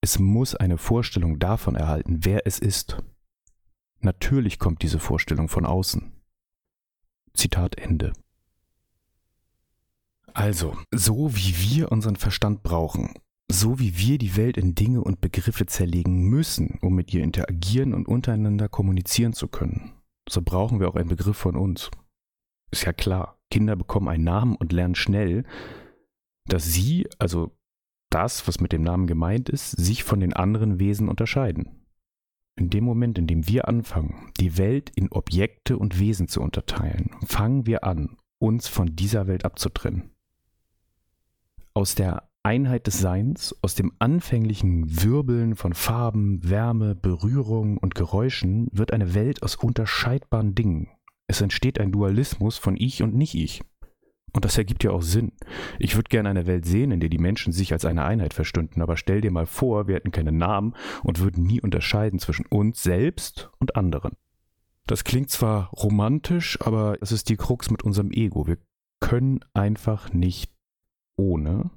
Es 0.00 0.20
muss 0.20 0.54
eine 0.54 0.78
Vorstellung 0.78 1.40
davon 1.40 1.74
erhalten, 1.74 2.20
wer 2.24 2.46
es 2.46 2.60
ist. 2.60 3.02
Natürlich 3.98 4.60
kommt 4.60 4.80
diese 4.82 5.00
Vorstellung 5.00 5.48
von 5.48 5.66
außen. 5.66 6.12
Zitat 7.34 7.78
Ende. 7.78 8.12
Also, 10.34 10.78
so 10.92 11.34
wie 11.34 11.56
wir 11.58 11.90
unseren 11.90 12.14
Verstand 12.14 12.62
brauchen, 12.62 13.14
so 13.52 13.78
wie 13.78 13.98
wir 13.98 14.18
die 14.18 14.36
Welt 14.36 14.56
in 14.56 14.74
Dinge 14.74 15.02
und 15.02 15.20
Begriffe 15.20 15.66
zerlegen 15.66 16.28
müssen, 16.28 16.78
um 16.80 16.94
mit 16.94 17.12
ihr 17.12 17.22
interagieren 17.22 17.92
und 17.92 18.08
untereinander 18.08 18.68
kommunizieren 18.68 19.34
zu 19.34 19.46
können, 19.46 19.92
so 20.28 20.40
brauchen 20.42 20.80
wir 20.80 20.88
auch 20.88 20.96
einen 20.96 21.10
Begriff 21.10 21.36
von 21.36 21.56
uns. 21.56 21.90
Ist 22.70 22.84
ja 22.84 22.92
klar, 22.92 23.38
Kinder 23.50 23.76
bekommen 23.76 24.08
einen 24.08 24.24
Namen 24.24 24.56
und 24.56 24.72
lernen 24.72 24.94
schnell, 24.94 25.44
dass 26.46 26.64
sie, 26.64 27.06
also 27.18 27.54
das, 28.10 28.48
was 28.48 28.60
mit 28.60 28.72
dem 28.72 28.82
Namen 28.82 29.06
gemeint 29.06 29.48
ist, 29.48 29.70
sich 29.70 30.02
von 30.02 30.20
den 30.20 30.32
anderen 30.32 30.78
Wesen 30.80 31.08
unterscheiden. 31.08 31.84
In 32.56 32.70
dem 32.70 32.84
Moment, 32.84 33.18
in 33.18 33.26
dem 33.26 33.46
wir 33.48 33.68
anfangen, 33.68 34.32
die 34.40 34.58
Welt 34.58 34.90
in 34.94 35.10
Objekte 35.10 35.78
und 35.78 35.98
Wesen 35.98 36.28
zu 36.28 36.40
unterteilen, 36.40 37.10
fangen 37.26 37.66
wir 37.66 37.84
an, 37.84 38.16
uns 38.38 38.68
von 38.68 38.96
dieser 38.96 39.26
Welt 39.26 39.44
abzutrennen. 39.44 40.10
Aus 41.74 41.94
der 41.94 42.31
Einheit 42.44 42.88
des 42.88 42.98
Seins, 42.98 43.56
aus 43.62 43.74
dem 43.74 43.92
anfänglichen 43.98 45.02
Wirbeln 45.02 45.54
von 45.54 45.74
Farben, 45.74 46.48
Wärme, 46.48 46.96
Berührung 46.96 47.78
und 47.78 47.94
Geräuschen 47.94 48.68
wird 48.72 48.92
eine 48.92 49.14
Welt 49.14 49.42
aus 49.42 49.54
unterscheidbaren 49.56 50.54
Dingen. 50.54 50.88
Es 51.28 51.40
entsteht 51.40 51.78
ein 51.78 51.92
Dualismus 51.92 52.58
von 52.58 52.76
Ich 52.76 53.02
und 53.02 53.14
Nicht-Ich. 53.14 53.62
Und 54.32 54.44
das 54.44 54.58
ergibt 54.58 54.82
ja 54.82 54.90
auch 54.90 55.02
Sinn. 55.02 55.32
Ich 55.78 55.94
würde 55.94 56.08
gerne 56.08 56.30
eine 56.30 56.46
Welt 56.46 56.64
sehen, 56.64 56.90
in 56.90 57.00
der 57.00 57.10
die 57.10 57.18
Menschen 57.18 57.52
sich 57.52 57.72
als 57.72 57.84
eine 57.84 58.04
Einheit 58.04 58.34
verstünden, 58.34 58.82
aber 58.82 58.96
stell 58.96 59.20
dir 59.20 59.30
mal 59.30 59.46
vor, 59.46 59.86
wir 59.86 59.94
hätten 59.94 60.10
keine 60.10 60.32
Namen 60.32 60.74
und 61.02 61.20
würden 61.20 61.44
nie 61.44 61.60
unterscheiden 61.60 62.18
zwischen 62.18 62.46
uns 62.46 62.82
selbst 62.82 63.50
und 63.58 63.76
anderen. 63.76 64.16
Das 64.86 65.04
klingt 65.04 65.30
zwar 65.30 65.70
romantisch, 65.70 66.58
aber 66.60 66.96
es 67.00 67.12
ist 67.12 67.28
die 67.28 67.36
Krux 67.36 67.70
mit 67.70 67.82
unserem 67.82 68.10
Ego. 68.10 68.46
Wir 68.46 68.58
können 69.00 69.40
einfach 69.54 70.12
nicht 70.12 70.50
ohne, 71.16 71.70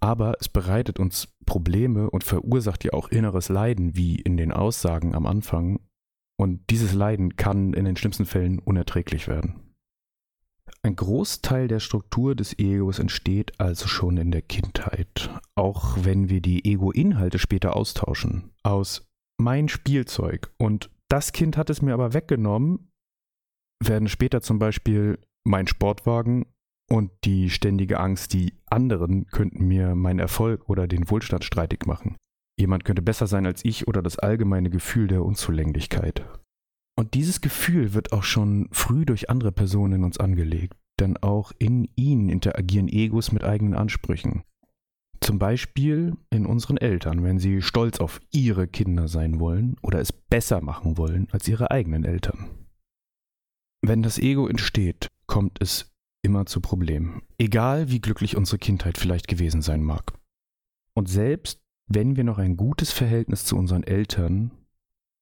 aber 0.00 0.36
es 0.40 0.48
bereitet 0.48 0.98
uns 0.98 1.28
Probleme 1.46 2.10
und 2.10 2.24
verursacht 2.24 2.84
ja 2.84 2.92
auch 2.92 3.08
inneres 3.08 3.48
Leiden, 3.48 3.96
wie 3.96 4.16
in 4.16 4.36
den 4.36 4.52
Aussagen 4.52 5.14
am 5.14 5.26
Anfang. 5.26 5.80
Und 6.38 6.70
dieses 6.70 6.94
Leiden 6.94 7.36
kann 7.36 7.74
in 7.74 7.84
den 7.84 7.96
schlimmsten 7.96 8.24
Fällen 8.24 8.58
unerträglich 8.58 9.28
werden. 9.28 9.74
Ein 10.82 10.96
Großteil 10.96 11.68
der 11.68 11.80
Struktur 11.80 12.34
des 12.34 12.58
Egos 12.58 12.98
entsteht 12.98 13.60
also 13.60 13.86
schon 13.86 14.16
in 14.16 14.30
der 14.30 14.40
Kindheit, 14.40 15.30
auch 15.54 15.98
wenn 16.02 16.30
wir 16.30 16.40
die 16.40 16.64
Ego-Inhalte 16.64 17.38
später 17.38 17.76
austauschen. 17.76 18.52
Aus 18.62 19.06
mein 19.36 19.68
Spielzeug 19.68 20.50
und 20.56 20.90
das 21.08 21.32
Kind 21.32 21.58
hat 21.58 21.68
es 21.68 21.82
mir 21.82 21.92
aber 21.92 22.14
weggenommen, 22.14 22.90
werden 23.82 24.08
später 24.08 24.40
zum 24.40 24.58
Beispiel 24.58 25.18
mein 25.44 25.66
Sportwagen 25.66 26.46
und 26.90 27.10
die 27.24 27.50
ständige 27.50 28.00
Angst, 28.00 28.32
die 28.32 28.54
anderen 28.66 29.26
könnten 29.26 29.66
mir 29.66 29.94
meinen 29.94 30.18
Erfolg 30.18 30.68
oder 30.68 30.88
den 30.88 31.08
Wohlstand 31.08 31.44
streitig 31.44 31.86
machen. 31.86 32.16
Jemand 32.58 32.84
könnte 32.84 33.00
besser 33.00 33.26
sein 33.26 33.46
als 33.46 33.64
ich 33.64 33.88
oder 33.88 34.02
das 34.02 34.18
allgemeine 34.18 34.70
Gefühl 34.70 35.06
der 35.06 35.24
Unzulänglichkeit. 35.24 36.24
Und 36.98 37.14
dieses 37.14 37.40
Gefühl 37.40 37.94
wird 37.94 38.12
auch 38.12 38.24
schon 38.24 38.68
früh 38.72 39.06
durch 39.06 39.30
andere 39.30 39.52
Personen 39.52 39.94
in 39.94 40.04
uns 40.04 40.18
angelegt, 40.18 40.76
denn 40.98 41.16
auch 41.16 41.52
in 41.58 41.88
ihnen 41.96 42.28
interagieren 42.28 42.88
Egos 42.88 43.32
mit 43.32 43.44
eigenen 43.44 43.74
Ansprüchen. 43.74 44.42
Zum 45.20 45.38
Beispiel 45.38 46.16
in 46.30 46.44
unseren 46.44 46.76
Eltern, 46.76 47.22
wenn 47.22 47.38
sie 47.38 47.62
stolz 47.62 48.00
auf 48.00 48.20
ihre 48.32 48.66
Kinder 48.66 49.06
sein 49.06 49.38
wollen 49.38 49.76
oder 49.82 50.00
es 50.00 50.12
besser 50.12 50.60
machen 50.60 50.98
wollen 50.98 51.28
als 51.30 51.46
ihre 51.46 51.70
eigenen 51.70 52.04
Eltern. 52.04 52.50
Wenn 53.82 54.02
das 54.02 54.18
Ego 54.18 54.46
entsteht, 54.48 55.08
kommt 55.26 55.62
es 55.62 55.90
immer 56.22 56.46
zu 56.46 56.60
Problemen, 56.60 57.22
egal 57.38 57.90
wie 57.90 58.00
glücklich 58.00 58.36
unsere 58.36 58.58
Kindheit 58.58 58.98
vielleicht 58.98 59.28
gewesen 59.28 59.62
sein 59.62 59.82
mag. 59.82 60.12
Und 60.94 61.08
selbst 61.08 61.60
wenn 61.92 62.16
wir 62.16 62.24
noch 62.24 62.38
ein 62.38 62.56
gutes 62.56 62.92
Verhältnis 62.92 63.44
zu 63.44 63.56
unseren 63.56 63.82
Eltern 63.82 64.52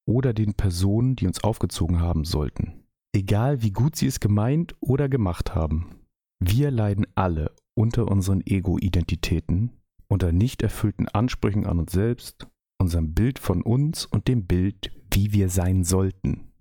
oder 0.07 0.35
den 0.35 0.55
Personen, 0.55 1.17
die 1.17 1.27
uns 1.27 1.43
aufgezogen 1.43 2.01
haben 2.01 2.25
sollten. 2.25 2.85
Egal 3.15 3.63
wie 3.63 3.73
gut 3.73 3.97
sie 3.97 4.07
es 4.07 4.21
gemeint 4.21 4.77
oder 4.81 5.09
gemacht 5.09 5.55
haben. 5.55 5.97
Wir 6.41 6.71
leiden 6.71 7.07
alle 7.15 7.55
unter 7.75 8.09
unseren 8.09 8.43
Ego-Identitäten, 8.45 9.71
unter 10.09 10.31
nicht 10.31 10.63
erfüllten 10.63 11.09
Ansprüchen 11.09 11.67
an 11.67 11.79
uns 11.79 11.93
selbst, 11.93 12.47
unserem 12.79 13.15
Bild 13.15 13.39
von 13.39 13.63
uns 13.63 14.05
und 14.05 14.29
dem 14.29 14.47
Bild, 14.47 14.91
wie 15.11 15.33
wir 15.33 15.49
sein 15.49 15.85
sollten. 15.85 16.53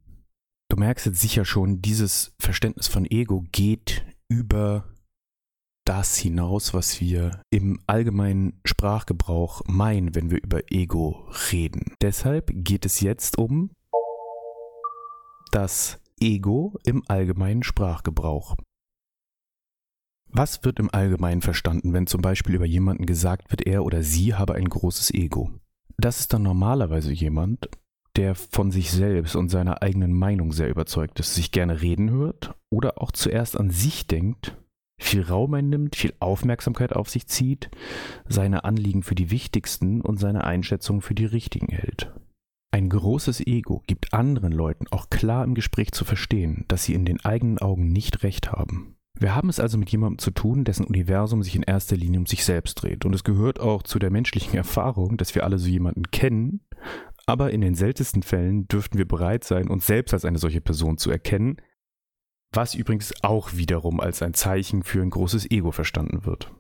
Du 0.70 0.78
merkst 0.78 1.06
jetzt 1.06 1.20
sicher 1.20 1.44
schon, 1.44 1.82
dieses 1.82 2.34
Verständnis 2.40 2.88
von 2.88 3.06
Ego 3.06 3.44
geht 3.52 4.06
über 4.30 4.86
das 5.86 6.18
hinaus, 6.18 6.74
was 6.74 7.00
wir 7.00 7.42
im 7.50 7.80
allgemeinen 7.88 8.60
Sprachgebrauch 8.66 9.62
meinen, 9.68 10.16
wenn 10.16 10.30
wir 10.30 10.44
über 10.44 10.62
Ego 10.70 11.30
reden. 11.52 11.96
Deshalb 12.02 12.52
geht 12.54 12.86
es 12.86 13.00
jetzt 13.00 13.38
um 13.38 13.72
das 15.52 16.00
Ego 16.20 16.78
im 16.86 17.04
allgemeinen 17.08 17.64
Sprachgebrauch. 17.64 18.58
Was 20.30 20.64
wird 20.66 20.80
im 20.80 20.94
Allgemeinen 20.94 21.42
verstanden, 21.42 21.94
wenn 21.94 22.06
zum 22.06 22.22
Beispiel 22.22 22.56
über 22.56 22.66
jemanden 22.66 23.06
gesagt 23.06 23.50
wird, 23.50 23.66
er 23.66 23.86
oder 23.86 24.04
sie 24.04 24.36
habe 24.36 24.56
ein 24.56 24.68
großes 24.68 25.14
Ego? 25.14 25.52
Das 25.98 26.20
ist 26.20 26.34
dann 26.34 26.44
normalerweise 26.44 27.14
jemand, 27.14 27.70
der 28.18 28.36
von 28.36 28.72
sich 28.72 28.92
selbst 28.92 29.36
und 29.36 29.50
seiner 29.50 29.82
eigenen 29.82 30.14
Meinung 30.14 30.52
sehr 30.52 30.70
überzeugt 30.70 31.20
ist, 31.20 31.36
sich 31.36 31.52
gerne 31.52 31.82
reden 31.82 32.10
hört 32.10 32.56
oder 32.70 33.02
auch 33.02 33.12
zuerst 33.12 33.58
an 33.58 33.70
sich 33.70 34.08
denkt 34.08 34.58
viel 35.00 35.22
Raum 35.22 35.54
einnimmt, 35.54 35.96
viel 35.96 36.14
Aufmerksamkeit 36.20 36.94
auf 36.94 37.10
sich 37.10 37.28
zieht, 37.28 37.70
seine 38.28 38.64
Anliegen 38.64 39.04
für 39.04 39.16
die 39.16 39.30
wichtigsten 39.30 40.02
und 40.02 40.20
seine 40.20 40.44
Einschätzungen 40.44 41.02
für 41.02 41.16
die 41.16 41.26
richtigen 41.26 41.68
hält. 41.68 42.12
Ein 42.72 42.90
großes 42.90 43.46
Ego 43.46 43.84
gibt 43.88 44.14
anderen 44.14 44.52
Leuten 44.52 44.88
auch 44.92 45.10
klar 45.10 45.44
im 45.44 45.56
Gespräch 45.56 45.92
zu 45.92 46.04
verstehen, 46.04 46.66
dass 46.68 46.84
sie 46.84 46.94
in 46.94 47.06
den 47.06 47.24
eigenen 47.24 47.60
Augen 47.60 47.92
nicht 47.92 48.24
recht 48.24 48.52
haben. 48.52 48.96
Wir 49.20 49.34
haben 49.34 49.50
es 49.50 49.60
also 49.60 49.78
mit 49.78 49.90
jemandem 49.90 50.20
zu 50.20 50.32
tun, 50.32 50.64
dessen 50.64 50.86
Universum 50.86 51.42
sich 51.42 51.56
in 51.56 51.64
erster 51.64 51.96
Linie 51.96 52.20
um 52.20 52.26
sich 52.28 52.44
selbst 52.44 52.76
dreht. 52.76 53.04
Und 53.06 53.16
es 53.16 53.24
gehört 53.24 53.60
auch 53.60 53.82
zu 53.82 53.98
der 53.98 54.12
menschlichen 54.12 54.56
Erfahrung, 54.56 55.18
dass 55.18 55.34
wir 55.34 55.44
alle 55.44 55.58
so 55.58 55.70
jemanden 55.70 56.12
kennen, 56.12 56.62
aber 57.28 57.52
in 57.52 57.62
den 57.62 57.76
seltensten 57.76 58.24
Fällen 58.24 58.68
dürften 58.68 58.98
wir 58.98 59.08
bereit 59.08 59.44
sein, 59.44 59.70
uns 59.70 59.86
selbst 59.86 60.14
als 60.14 60.26
eine 60.26 60.40
solche 60.40 60.62
Person 60.62 60.98
zu 60.98 61.12
erkennen, 61.12 61.58
was 62.52 62.74
übrigens 62.74 63.14
auch 63.22 63.54
wiederum 63.54 64.00
als 64.00 64.22
ein 64.22 64.34
Zeichen 64.34 64.84
für 64.84 65.02
ein 65.02 65.10
großes 65.10 65.52
Ego 65.52 65.72
verstanden 65.72 66.26
wird. 66.26 66.52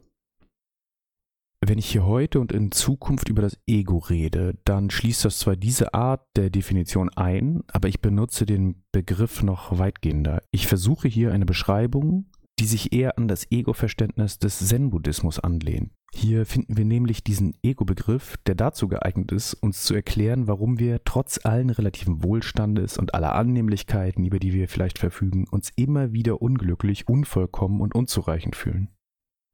Wenn 1.65 1.79
ich 1.79 1.89
hier 1.89 2.05
heute 2.05 2.39
und 2.39 2.51
in 2.51 2.71
Zukunft 2.71 3.29
über 3.29 3.41
das 3.41 3.57
Ego 3.65 3.97
rede, 3.97 4.59
dann 4.63 4.91
schließt 4.91 5.25
das 5.25 5.39
zwar 5.39 5.55
diese 5.55 5.93
Art 5.93 6.27
der 6.35 6.51
Definition 6.51 7.09
ein, 7.09 7.63
aber 7.67 7.87
ich 7.87 7.99
benutze 7.99 8.45
den 8.45 8.83
Begriff 8.91 9.41
noch 9.41 9.79
weitgehender. 9.79 10.43
Ich 10.51 10.67
versuche 10.67 11.07
hier 11.07 11.33
eine 11.33 11.45
Beschreibung, 11.45 12.29
die 12.59 12.65
sich 12.65 12.93
eher 12.93 13.17
an 13.17 13.27
das 13.27 13.51
Ego-Verständnis 13.51 14.39
des 14.39 14.59
Zen-Buddhismus 14.67 15.39
anlehnt. 15.39 15.91
Hier 16.13 16.45
finden 16.45 16.77
wir 16.77 16.85
nämlich 16.85 17.23
diesen 17.23 17.55
Ego-Begriff, 17.61 18.37
der 18.47 18.55
dazu 18.55 18.87
geeignet 18.87 19.31
ist, 19.31 19.53
uns 19.53 19.83
zu 19.83 19.93
erklären, 19.93 20.47
warum 20.47 20.79
wir 20.79 21.03
trotz 21.03 21.45
allen 21.45 21.69
relativen 21.69 22.23
Wohlstandes 22.23 22.97
und 22.97 23.13
aller 23.13 23.35
Annehmlichkeiten, 23.35 24.25
über 24.25 24.39
die 24.39 24.53
wir 24.53 24.67
vielleicht 24.67 24.97
verfügen, 24.97 25.45
uns 25.51 25.71
immer 25.75 26.13
wieder 26.13 26.41
unglücklich, 26.41 27.07
unvollkommen 27.07 27.81
und 27.81 27.93
unzureichend 27.93 28.55
fühlen. 28.55 28.89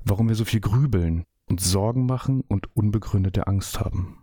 Warum 0.06 0.30
wir 0.30 0.36
so 0.36 0.46
viel 0.46 0.62
grübeln, 0.62 1.24
uns 1.50 1.70
Sorgen 1.70 2.06
machen 2.06 2.42
und 2.48 2.76
unbegründete 2.76 3.48
Angst 3.48 3.80
haben. 3.80 4.23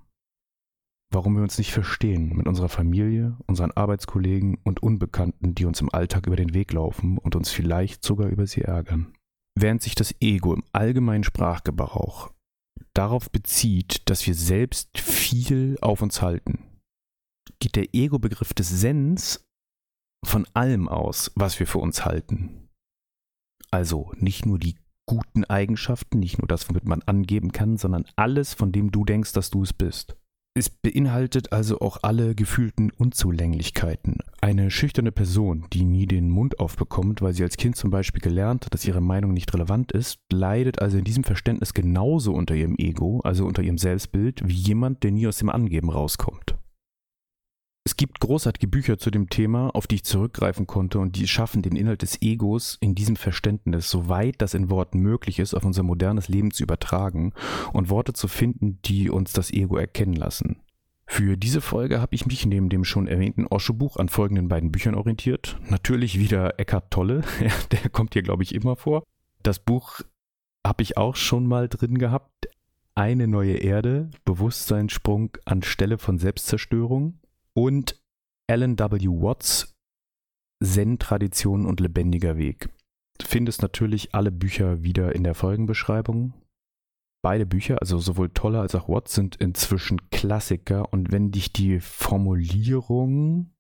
Warum 1.12 1.34
wir 1.34 1.42
uns 1.42 1.58
nicht 1.58 1.72
verstehen 1.72 2.36
mit 2.36 2.46
unserer 2.46 2.68
Familie, 2.68 3.36
unseren 3.46 3.72
Arbeitskollegen 3.72 4.58
und 4.62 4.82
Unbekannten, 4.82 5.54
die 5.54 5.64
uns 5.64 5.80
im 5.80 5.92
Alltag 5.92 6.26
über 6.26 6.36
den 6.36 6.54
Weg 6.54 6.72
laufen 6.72 7.18
und 7.18 7.34
uns 7.34 7.50
vielleicht 7.50 8.04
sogar 8.04 8.28
über 8.28 8.46
sie 8.46 8.62
ärgern 8.62 9.12
während 9.60 9.82
sich 9.82 9.94
das 9.94 10.14
Ego 10.20 10.54
im 10.54 10.64
allgemeinen 10.72 11.24
Sprachgebrauch 11.24 12.32
darauf 12.94 13.30
bezieht, 13.30 14.08
dass 14.08 14.26
wir 14.26 14.34
selbst 14.34 14.98
viel 14.98 15.78
auf 15.80 16.02
uns 16.02 16.22
halten, 16.22 16.64
geht 17.60 17.76
der 17.76 17.94
Ego-Begriff 17.94 18.54
des 18.54 18.68
Sens 18.68 19.46
von 20.24 20.46
allem 20.54 20.88
aus, 20.88 21.30
was 21.34 21.58
wir 21.60 21.66
für 21.66 21.78
uns 21.78 22.04
halten. 22.04 22.68
Also 23.70 24.12
nicht 24.16 24.46
nur 24.46 24.58
die 24.58 24.76
guten 25.06 25.44
Eigenschaften, 25.44 26.18
nicht 26.18 26.38
nur 26.38 26.48
das, 26.48 26.68
womit 26.68 26.84
man 26.84 27.02
angeben 27.02 27.52
kann, 27.52 27.76
sondern 27.76 28.04
alles, 28.16 28.54
von 28.54 28.72
dem 28.72 28.90
du 28.90 29.04
denkst, 29.04 29.32
dass 29.32 29.50
du 29.50 29.62
es 29.62 29.72
bist. 29.72 30.16
Es 30.52 30.68
beinhaltet 30.68 31.52
also 31.52 31.78
auch 31.78 31.98
alle 32.02 32.34
gefühlten 32.34 32.90
Unzulänglichkeiten. 32.90 34.16
Eine 34.40 34.72
schüchterne 34.72 35.12
Person, 35.12 35.66
die 35.72 35.84
nie 35.84 36.06
den 36.06 36.28
Mund 36.28 36.58
aufbekommt, 36.58 37.22
weil 37.22 37.32
sie 37.34 37.44
als 37.44 37.56
Kind 37.56 37.76
zum 37.76 37.90
Beispiel 37.90 38.20
gelernt 38.20 38.64
hat, 38.64 38.74
dass 38.74 38.84
ihre 38.84 39.00
Meinung 39.00 39.32
nicht 39.32 39.54
relevant 39.54 39.92
ist, 39.92 40.18
leidet 40.32 40.82
also 40.82 40.98
in 40.98 41.04
diesem 41.04 41.22
Verständnis 41.22 41.72
genauso 41.72 42.34
unter 42.34 42.56
ihrem 42.56 42.74
Ego, 42.78 43.20
also 43.20 43.46
unter 43.46 43.62
ihrem 43.62 43.78
Selbstbild, 43.78 44.42
wie 44.44 44.54
jemand, 44.54 45.04
der 45.04 45.12
nie 45.12 45.28
aus 45.28 45.38
dem 45.38 45.50
Angeben 45.50 45.88
rauskommt. 45.88 46.56
Es 47.82 47.96
gibt 47.96 48.20
großartige 48.20 48.68
Bücher 48.68 48.98
zu 48.98 49.10
dem 49.10 49.30
Thema, 49.30 49.74
auf 49.74 49.86
die 49.86 49.96
ich 49.96 50.04
zurückgreifen 50.04 50.66
konnte 50.66 50.98
und 50.98 51.16
die 51.16 51.26
schaffen 51.26 51.62
den 51.62 51.76
Inhalt 51.76 52.02
des 52.02 52.20
Egos 52.20 52.76
in 52.80 52.94
diesem 52.94 53.16
Verständnis, 53.16 53.88
soweit 53.88 54.42
das 54.42 54.52
in 54.52 54.68
Worten 54.68 54.98
möglich 54.98 55.38
ist, 55.38 55.54
auf 55.54 55.64
unser 55.64 55.82
modernes 55.82 56.28
Leben 56.28 56.50
zu 56.50 56.62
übertragen 56.62 57.32
und 57.72 57.88
Worte 57.88 58.12
zu 58.12 58.28
finden, 58.28 58.78
die 58.84 59.08
uns 59.08 59.32
das 59.32 59.50
Ego 59.50 59.78
erkennen 59.78 60.14
lassen. 60.14 60.60
Für 61.06 61.38
diese 61.38 61.62
Folge 61.62 62.00
habe 62.00 62.14
ich 62.14 62.26
mich 62.26 62.44
neben 62.44 62.68
dem 62.68 62.84
schon 62.84 63.08
erwähnten 63.08 63.46
Osho-Buch 63.46 63.96
an 63.96 64.10
folgenden 64.10 64.48
beiden 64.48 64.70
Büchern 64.70 64.94
orientiert. 64.94 65.58
Natürlich 65.68 66.18
wieder 66.18 66.60
Eckhart 66.60 66.90
Tolle, 66.90 67.22
der 67.72 67.88
kommt 67.88 68.12
hier, 68.12 68.22
glaube 68.22 68.42
ich, 68.42 68.54
immer 68.54 68.76
vor. 68.76 69.04
Das 69.42 69.58
Buch 69.58 70.02
habe 70.64 70.82
ich 70.82 70.98
auch 70.98 71.16
schon 71.16 71.46
mal 71.46 71.68
drin 71.68 71.98
gehabt. 71.98 72.48
Eine 72.94 73.26
neue 73.26 73.54
Erde, 73.54 74.10
Bewusstseinssprung 74.26 75.38
anstelle 75.46 75.96
von 75.96 76.18
Selbstzerstörung 76.18 77.19
und 77.54 78.00
Alan 78.48 78.78
W. 78.78 79.06
Watts 79.08 79.76
Zen-Tradition 80.62 81.66
und 81.66 81.80
lebendiger 81.80 82.36
Weg. 82.36 82.68
Du 83.18 83.26
findest 83.26 83.62
natürlich 83.62 84.14
alle 84.14 84.30
Bücher 84.30 84.82
wieder 84.82 85.14
in 85.14 85.24
der 85.24 85.34
Folgenbeschreibung. 85.34 86.34
Beide 87.22 87.44
Bücher, 87.44 87.80
also 87.80 87.98
sowohl 87.98 88.30
Toller 88.30 88.60
als 88.60 88.74
auch 88.74 88.88
Watts, 88.88 89.14
sind 89.14 89.36
inzwischen 89.36 90.10
Klassiker 90.10 90.92
und 90.92 91.12
wenn 91.12 91.30
dich 91.30 91.52
die 91.52 91.80
Formulierung 91.80 93.50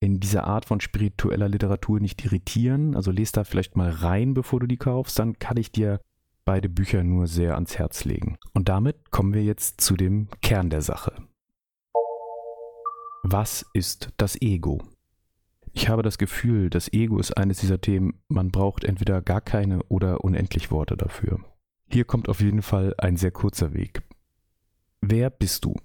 in 0.00 0.18
dieser 0.18 0.44
Art 0.44 0.64
von 0.64 0.80
spiritueller 0.80 1.48
Literatur 1.48 2.00
nicht 2.00 2.24
irritieren, 2.24 2.96
also 2.96 3.10
lest 3.10 3.36
da 3.36 3.44
vielleicht 3.44 3.76
mal 3.76 3.90
rein, 3.90 4.34
bevor 4.34 4.60
du 4.60 4.66
die 4.66 4.78
kaufst, 4.78 5.18
dann 5.18 5.38
kann 5.38 5.58
ich 5.58 5.72
dir 5.72 6.00
beide 6.44 6.68
Bücher 6.68 7.04
nur 7.04 7.26
sehr 7.26 7.54
ans 7.54 7.78
Herz 7.78 8.04
legen. 8.04 8.36
Und 8.52 8.68
damit 8.68 9.10
kommen 9.10 9.34
wir 9.34 9.44
jetzt 9.44 9.80
zu 9.80 9.94
dem 9.94 10.28
Kern 10.40 10.70
der 10.70 10.82
Sache. 10.82 11.12
Was 13.22 13.64
ist 13.72 14.10
das 14.16 14.40
Ego? 14.40 14.82
Ich 15.72 15.88
habe 15.88 16.02
das 16.02 16.18
Gefühl, 16.18 16.70
das 16.70 16.92
Ego 16.92 17.18
ist 17.18 17.36
eines 17.36 17.58
dieser 17.58 17.80
Themen, 17.80 18.20
man 18.28 18.50
braucht 18.50 18.84
entweder 18.84 19.22
gar 19.22 19.40
keine 19.40 19.82
oder 19.84 20.22
unendlich 20.22 20.70
Worte 20.70 20.96
dafür. 20.96 21.40
Hier 21.88 22.04
kommt 22.04 22.28
auf 22.28 22.40
jeden 22.40 22.62
Fall 22.62 22.94
ein 22.98 23.16
sehr 23.16 23.30
kurzer 23.30 23.72
Weg. 23.72 24.02
Wer 25.00 25.30
bist 25.30 25.64
du? 25.64 25.76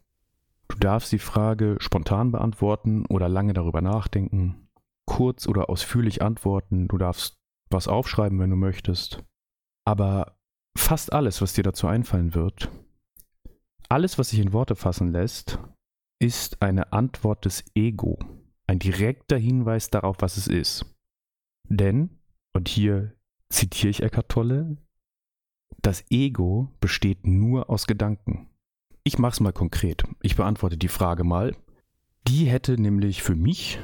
Du 0.67 0.77
darfst 0.77 1.11
die 1.11 1.19
Frage 1.19 1.77
spontan 1.79 2.31
beantworten 2.31 3.05
oder 3.05 3.29
lange 3.29 3.53
darüber 3.53 3.81
nachdenken, 3.81 4.67
kurz 5.05 5.47
oder 5.47 5.69
ausführlich 5.69 6.21
antworten, 6.21 6.87
du 6.87 6.97
darfst 6.97 7.39
was 7.69 7.87
aufschreiben, 7.87 8.39
wenn 8.39 8.49
du 8.49 8.55
möchtest. 8.55 9.23
Aber 9.85 10.37
fast 10.75 11.13
alles, 11.13 11.41
was 11.41 11.53
dir 11.53 11.63
dazu 11.63 11.87
einfallen 11.87 12.33
wird, 12.33 12.69
alles, 13.89 14.17
was 14.17 14.29
sich 14.29 14.39
in 14.39 14.53
Worte 14.53 14.75
fassen 14.75 15.11
lässt, 15.11 15.59
ist 16.19 16.61
eine 16.61 16.93
Antwort 16.93 17.45
des 17.45 17.63
Ego, 17.75 18.17
ein 18.67 18.79
direkter 18.79 19.37
Hinweis 19.37 19.89
darauf, 19.89 20.17
was 20.19 20.37
es 20.37 20.47
ist. 20.47 20.85
Denn, 21.69 22.09
und 22.53 22.67
hier 22.67 23.13
zitiere 23.49 23.89
ich 23.89 24.03
Eckhart 24.03 24.29
Tolle, 24.29 24.77
das 25.81 26.03
Ego 26.09 26.69
besteht 26.79 27.27
nur 27.27 27.69
aus 27.69 27.87
Gedanken. 27.87 28.49
Ich 29.03 29.19
mache 29.19 29.33
es 29.33 29.39
mal 29.39 29.53
konkret. 29.53 30.03
Ich 30.21 30.35
beantworte 30.35 30.77
die 30.77 30.87
Frage 30.87 31.23
mal. 31.23 31.55
Die 32.27 32.45
hätte 32.45 32.81
nämlich 32.81 33.23
für 33.23 33.35
mich 33.35 33.79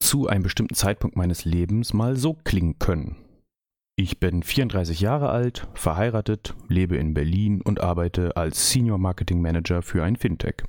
zu 0.00 0.28
einem 0.28 0.44
bestimmten 0.44 0.74
Zeitpunkt 0.74 1.16
meines 1.16 1.44
Lebens 1.44 1.92
mal 1.92 2.16
so 2.16 2.32
klingen 2.32 2.78
können. 2.78 3.16
Ich 3.96 4.20
bin 4.20 4.42
34 4.42 5.00
Jahre 5.00 5.30
alt, 5.30 5.68
verheiratet, 5.74 6.54
lebe 6.68 6.96
in 6.96 7.12
Berlin 7.12 7.60
und 7.62 7.80
arbeite 7.80 8.36
als 8.36 8.70
Senior 8.70 8.98
Marketing 8.98 9.40
Manager 9.40 9.82
für 9.82 10.04
ein 10.04 10.16
Fintech. 10.16 10.64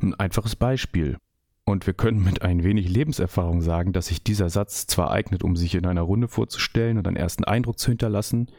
Ein 0.00 0.14
einfaches 0.14 0.56
Beispiel. 0.56 1.18
Und 1.64 1.86
wir 1.86 1.92
können 1.92 2.22
mit 2.24 2.42
ein 2.42 2.64
wenig 2.64 2.88
Lebenserfahrung 2.88 3.60
sagen, 3.60 3.92
dass 3.92 4.06
sich 4.06 4.22
dieser 4.22 4.48
Satz 4.48 4.86
zwar 4.86 5.10
eignet, 5.10 5.42
um 5.42 5.54
sich 5.54 5.74
in 5.74 5.84
einer 5.84 6.02
Runde 6.02 6.28
vorzustellen 6.28 6.96
und 6.96 7.06
einen 7.06 7.16
ersten 7.16 7.44
Eindruck 7.44 7.78
zu 7.78 7.90
hinterlassen, 7.90 8.50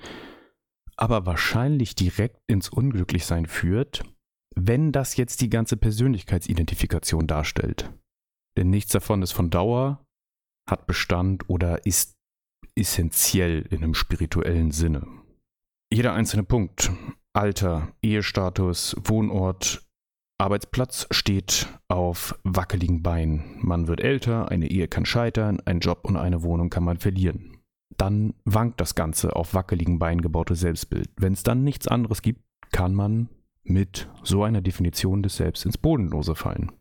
aber 0.96 1.26
wahrscheinlich 1.26 1.96
direkt 1.96 2.40
ins 2.46 2.70
Unglücklichsein 2.70 3.48
führt, 3.48 4.04
wenn 4.56 4.92
das 4.92 5.18
jetzt 5.18 5.42
die 5.42 5.50
ganze 5.50 5.78
Persönlichkeitsidentifikation 5.78 7.26
darstellt. 7.26 7.92
Denn 8.58 8.70
nichts 8.70 8.92
davon 8.92 9.22
ist 9.22 9.32
von 9.32 9.50
Dauer, 9.50 10.06
hat 10.70 10.86
Bestand 10.86 11.50
oder 11.50 11.86
ist 11.86 12.16
essentiell 12.76 13.66
in 13.72 13.84
einem 13.84 13.96
spirituellen 13.96 14.72
Sinne. 14.72 15.08
Jeder 15.92 16.14
einzelne 16.14 16.44
Punkt, 16.44 16.92
Alter, 17.34 17.94
Ehestatus, 18.02 18.96
Wohnort, 19.04 19.89
Arbeitsplatz 20.40 21.06
steht 21.12 21.68
auf 21.90 22.40
wackeligen 22.44 23.04
Beinen. 23.04 23.58
Man 23.62 23.88
wird 23.88 24.00
älter, 24.00 24.50
eine 24.50 24.70
Ehe 24.70 24.88
kann 24.88 25.06
scheitern, 25.06 25.60
ein 25.66 25.82
Job 25.82 26.06
und 26.06 26.16
eine 26.16 26.44
Wohnung 26.44 26.70
kann 26.70 26.86
man 26.86 26.98
verlieren. 26.98 27.58
Dann 27.98 28.34
wankt 28.46 28.80
das 28.80 28.96
Ganze 28.96 29.36
auf 29.36 29.54
wackeligen 29.54 30.00
Beinen 30.00 30.22
gebaute 30.22 30.56
Selbstbild. 30.56 31.10
Wenn 31.18 31.34
es 31.34 31.44
dann 31.44 31.66
nichts 31.66 31.90
anderes 31.90 32.22
gibt, 32.22 32.42
kann 32.72 32.96
man 32.96 33.28
mit 33.64 34.10
so 34.24 34.44
einer 34.44 34.62
Definition 34.62 35.24
des 35.24 35.36
Selbst 35.36 35.66
ins 35.66 35.78
Bodenlose 35.78 36.36
fallen. 36.36 36.72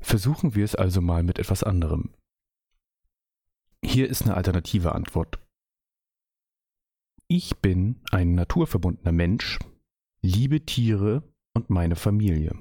Versuchen 0.00 0.54
wir 0.54 0.64
es 0.64 0.76
also 0.76 1.00
mal 1.00 1.24
mit 1.24 1.40
etwas 1.40 1.64
anderem. 1.64 2.14
Hier 3.84 4.08
ist 4.08 4.22
eine 4.22 4.34
alternative 4.34 4.94
Antwort. 4.94 5.40
Ich 7.26 7.58
bin 7.58 8.00
ein 8.12 8.36
naturverbundener 8.36 9.12
Mensch, 9.12 9.58
liebe 10.22 10.64
Tiere 10.64 11.24
und 11.58 11.70
meine 11.70 11.96
Familie. 11.96 12.56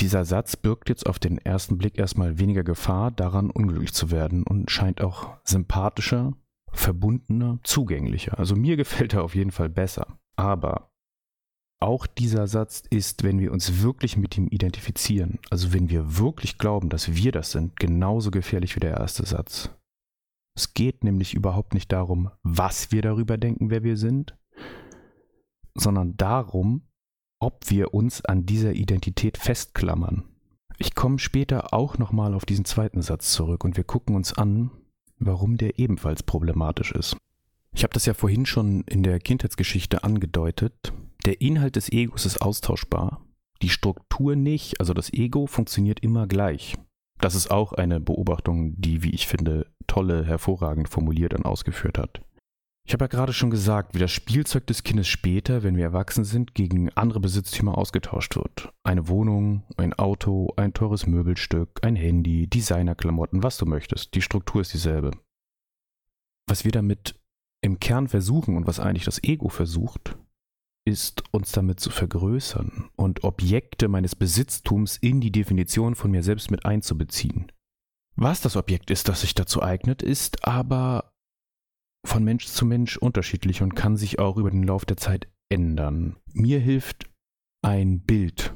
Dieser 0.00 0.24
Satz 0.24 0.56
birgt 0.56 0.88
jetzt 0.88 1.06
auf 1.06 1.18
den 1.18 1.38
ersten 1.38 1.76
Blick 1.76 1.98
erstmal 1.98 2.38
weniger 2.38 2.64
Gefahr, 2.64 3.10
daran 3.10 3.50
unglücklich 3.50 3.92
zu 3.92 4.10
werden 4.10 4.42
und 4.44 4.70
scheint 4.70 5.02
auch 5.02 5.36
sympathischer, 5.44 6.32
verbundener, 6.72 7.60
zugänglicher. 7.62 8.38
Also 8.38 8.56
mir 8.56 8.76
gefällt 8.82 9.12
er 9.12 9.24
auf 9.24 9.34
jeden 9.34 9.52
Fall 9.52 9.68
besser. 9.68 10.18
Aber 10.36 10.90
auch 11.80 12.06
dieser 12.06 12.46
Satz 12.46 12.82
ist, 12.88 13.22
wenn 13.22 13.38
wir 13.38 13.52
uns 13.52 13.82
wirklich 13.82 14.16
mit 14.16 14.38
ihm 14.38 14.48
identifizieren, 14.48 15.38
also 15.50 15.74
wenn 15.74 15.90
wir 15.90 16.16
wirklich 16.18 16.56
glauben, 16.56 16.88
dass 16.88 17.14
wir 17.14 17.32
das 17.32 17.52
sind, 17.52 17.78
genauso 17.78 18.30
gefährlich 18.30 18.74
wie 18.76 18.80
der 18.80 18.96
erste 18.96 19.26
Satz. 19.26 19.70
Es 20.56 20.72
geht 20.72 21.04
nämlich 21.04 21.34
überhaupt 21.34 21.74
nicht 21.74 21.92
darum, 21.92 22.30
was 22.42 22.90
wir 22.90 23.02
darüber 23.02 23.36
denken, 23.36 23.68
wer 23.68 23.82
wir 23.82 23.98
sind, 23.98 24.34
sondern 25.74 26.16
darum, 26.16 26.88
ob 27.38 27.68
wir 27.68 27.94
uns 27.94 28.24
an 28.24 28.46
dieser 28.46 28.72
Identität 28.72 29.38
festklammern. 29.38 30.24
Ich 30.78 30.94
komme 30.94 31.18
später 31.18 31.72
auch 31.72 31.98
nochmal 31.98 32.34
auf 32.34 32.44
diesen 32.44 32.64
zweiten 32.64 33.02
Satz 33.02 33.32
zurück 33.32 33.64
und 33.64 33.76
wir 33.76 33.84
gucken 33.84 34.14
uns 34.14 34.32
an, 34.36 34.70
warum 35.18 35.56
der 35.56 35.78
ebenfalls 35.78 36.22
problematisch 36.22 36.92
ist. 36.92 37.16
Ich 37.72 37.82
habe 37.82 37.94
das 37.94 38.06
ja 38.06 38.14
vorhin 38.14 38.46
schon 38.46 38.82
in 38.82 39.02
der 39.02 39.18
Kindheitsgeschichte 39.18 40.04
angedeutet. 40.04 40.92
Der 41.24 41.40
Inhalt 41.40 41.76
des 41.76 41.90
Egos 41.90 42.26
ist 42.26 42.40
austauschbar, 42.40 43.26
die 43.62 43.68
Struktur 43.68 44.36
nicht, 44.36 44.80
also 44.80 44.92
das 44.92 45.12
Ego 45.12 45.46
funktioniert 45.46 46.00
immer 46.00 46.26
gleich. 46.26 46.76
Das 47.20 47.34
ist 47.34 47.50
auch 47.50 47.72
eine 47.72 48.00
Beobachtung, 48.00 48.74
die, 48.80 49.02
wie 49.02 49.10
ich 49.10 49.26
finde, 49.26 49.66
tolle, 49.86 50.24
hervorragend 50.24 50.88
formuliert 50.88 51.32
und 51.32 51.46
ausgeführt 51.46 51.98
hat. 51.98 52.20
Ich 52.88 52.92
habe 52.92 53.02
ja 53.04 53.08
gerade 53.08 53.32
schon 53.32 53.50
gesagt, 53.50 53.94
wie 53.94 53.98
das 53.98 54.12
Spielzeug 54.12 54.64
des 54.68 54.84
Kindes 54.84 55.08
später, 55.08 55.64
wenn 55.64 55.76
wir 55.76 55.82
erwachsen 55.82 56.22
sind, 56.22 56.54
gegen 56.54 56.88
andere 56.90 57.18
Besitztümer 57.18 57.76
ausgetauscht 57.76 58.36
wird. 58.36 58.72
Eine 58.84 59.08
Wohnung, 59.08 59.64
ein 59.76 59.92
Auto, 59.92 60.52
ein 60.56 60.72
teures 60.72 61.04
Möbelstück, 61.04 61.80
ein 61.82 61.96
Handy, 61.96 62.46
Designerklamotten, 62.46 63.42
was 63.42 63.56
du 63.58 63.66
möchtest. 63.66 64.14
Die 64.14 64.22
Struktur 64.22 64.60
ist 64.60 64.72
dieselbe. 64.72 65.10
Was 66.46 66.64
wir 66.64 66.70
damit 66.70 67.18
im 67.60 67.80
Kern 67.80 68.06
versuchen 68.06 68.56
und 68.56 68.68
was 68.68 68.78
eigentlich 68.78 69.04
das 69.04 69.20
Ego 69.24 69.48
versucht, 69.48 70.16
ist 70.84 71.24
uns 71.32 71.50
damit 71.50 71.80
zu 71.80 71.90
vergrößern 71.90 72.88
und 72.94 73.24
Objekte 73.24 73.88
meines 73.88 74.14
Besitztums 74.14 74.96
in 74.96 75.20
die 75.20 75.32
Definition 75.32 75.96
von 75.96 76.12
mir 76.12 76.22
selbst 76.22 76.52
mit 76.52 76.64
einzubeziehen. 76.64 77.50
Was 78.14 78.40
das 78.42 78.56
Objekt 78.56 78.92
ist, 78.92 79.08
das 79.08 79.22
sich 79.22 79.34
dazu 79.34 79.60
eignet, 79.60 80.04
ist 80.04 80.46
aber 80.46 81.15
von 82.06 82.24
Mensch 82.24 82.46
zu 82.46 82.64
Mensch 82.64 82.96
unterschiedlich 82.96 83.62
und 83.62 83.76
kann 83.76 83.96
sich 83.96 84.18
auch 84.18 84.36
über 84.36 84.50
den 84.50 84.62
Lauf 84.62 84.84
der 84.84 84.96
Zeit 84.96 85.28
ändern. 85.48 86.16
Mir 86.32 86.60
hilft 86.60 87.10
ein 87.62 88.00
Bild 88.00 88.54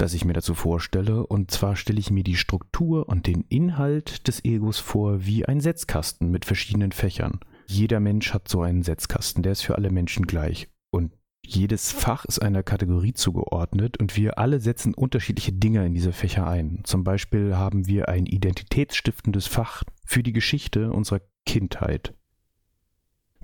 das 0.00 0.14
ich 0.14 0.24
mir 0.24 0.32
dazu 0.32 0.54
vorstelle. 0.54 1.26
Und 1.26 1.50
zwar 1.50 1.76
stelle 1.76 2.00
ich 2.00 2.10
mir 2.10 2.24
die 2.24 2.36
Struktur 2.36 3.08
und 3.08 3.26
den 3.26 3.44
Inhalt 3.48 4.26
des 4.28 4.44
Egos 4.44 4.78
vor 4.78 5.26
wie 5.26 5.44
ein 5.44 5.60
Setzkasten 5.60 6.30
mit 6.30 6.44
verschiedenen 6.44 6.92
Fächern. 6.92 7.40
Jeder 7.66 8.00
Mensch 8.00 8.32
hat 8.32 8.48
so 8.48 8.62
einen 8.62 8.82
Setzkasten, 8.82 9.42
der 9.42 9.52
ist 9.52 9.62
für 9.62 9.76
alle 9.76 9.90
Menschen 9.90 10.26
gleich. 10.26 10.68
Und 10.90 11.12
jedes 11.44 11.92
Fach 11.92 12.24
ist 12.24 12.40
einer 12.40 12.62
Kategorie 12.62 13.12
zugeordnet 13.12 13.98
und 13.98 14.16
wir 14.16 14.38
alle 14.38 14.60
setzen 14.60 14.94
unterschiedliche 14.94 15.52
Dinge 15.52 15.84
in 15.86 15.94
diese 15.94 16.12
Fächer 16.12 16.46
ein. 16.46 16.80
Zum 16.84 17.04
Beispiel 17.04 17.56
haben 17.56 17.86
wir 17.86 18.08
ein 18.08 18.26
identitätsstiftendes 18.26 19.46
Fach 19.46 19.84
für 20.04 20.22
die 20.22 20.32
Geschichte 20.32 20.92
unserer 20.92 21.20
Kindheit. 21.46 22.14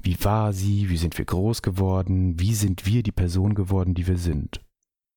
Wie 0.07 0.17
war 0.23 0.53
sie? 0.53 0.89
Wie 0.89 0.99
sind 0.99 1.19
wir 1.19 1.25
groß 1.25 1.63
geworden? 1.63 2.39
Wie 2.39 2.55
sind 2.55 2.87
wir 2.87 3.03
die 3.03 3.11
Person 3.11 3.57
geworden, 3.57 3.93
die 3.93 4.07
wir 4.07 4.19
sind? 4.19 4.61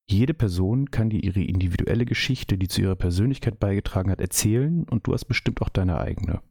Jede 0.09 0.33
Person 0.33 0.89
kann 0.89 1.11
dir 1.11 1.23
ihre 1.23 1.43
individuelle 1.43 2.05
Geschichte, 2.05 2.57
die 2.57 2.67
zu 2.67 2.81
ihrer 2.81 2.95
Persönlichkeit 2.95 3.59
beigetragen 3.59 4.09
hat, 4.09 4.19
erzählen 4.19 4.85
und 4.89 5.05
du 5.05 5.13
hast 5.13 5.25
bestimmt 5.25 5.61
auch 5.61 5.69
deine 5.69 5.99
eigene. 5.99 6.41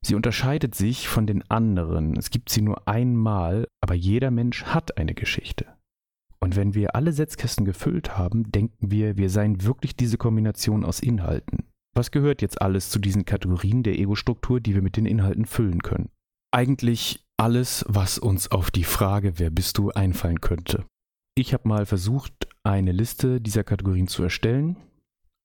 Sie 0.00 0.14
unterscheidet 0.14 0.74
sich 0.74 1.08
von 1.08 1.26
den 1.26 1.42
anderen. 1.50 2.16
Es 2.16 2.30
gibt 2.30 2.48
sie 2.48 2.62
nur 2.62 2.88
einmal, 2.88 3.68
aber 3.82 3.92
jeder 3.92 4.30
Mensch 4.30 4.64
hat 4.64 4.96
eine 4.96 5.12
Geschichte. 5.12 5.66
Und 6.38 6.56
wenn 6.56 6.72
wir 6.72 6.94
alle 6.94 7.12
Setzkästen 7.12 7.66
gefüllt 7.66 8.16
haben, 8.16 8.50
denken 8.50 8.90
wir, 8.90 9.18
wir 9.18 9.28
seien 9.28 9.62
wirklich 9.62 9.94
diese 9.94 10.16
Kombination 10.16 10.86
aus 10.86 11.00
Inhalten. 11.00 11.66
Was 11.92 12.12
gehört 12.12 12.40
jetzt 12.40 12.62
alles 12.62 12.88
zu 12.88 12.98
diesen 12.98 13.26
Kategorien 13.26 13.82
der 13.82 13.98
Ego-Struktur, 13.98 14.58
die 14.58 14.74
wir 14.74 14.80
mit 14.80 14.96
den 14.96 15.04
Inhalten 15.04 15.44
füllen 15.44 15.82
können? 15.82 16.08
Eigentlich 16.52 17.24
alles, 17.36 17.84
was 17.88 18.18
uns 18.18 18.50
auf 18.50 18.70
die 18.70 18.84
Frage, 18.84 19.38
wer 19.38 19.50
bist 19.50 19.78
du, 19.78 19.90
einfallen 19.90 20.40
könnte. 20.40 20.84
Ich 21.36 21.54
habe 21.54 21.68
mal 21.68 21.86
versucht, 21.86 22.48
eine 22.64 22.92
Liste 22.92 23.40
dieser 23.40 23.64
Kategorien 23.64 24.08
zu 24.08 24.22
erstellen 24.22 24.76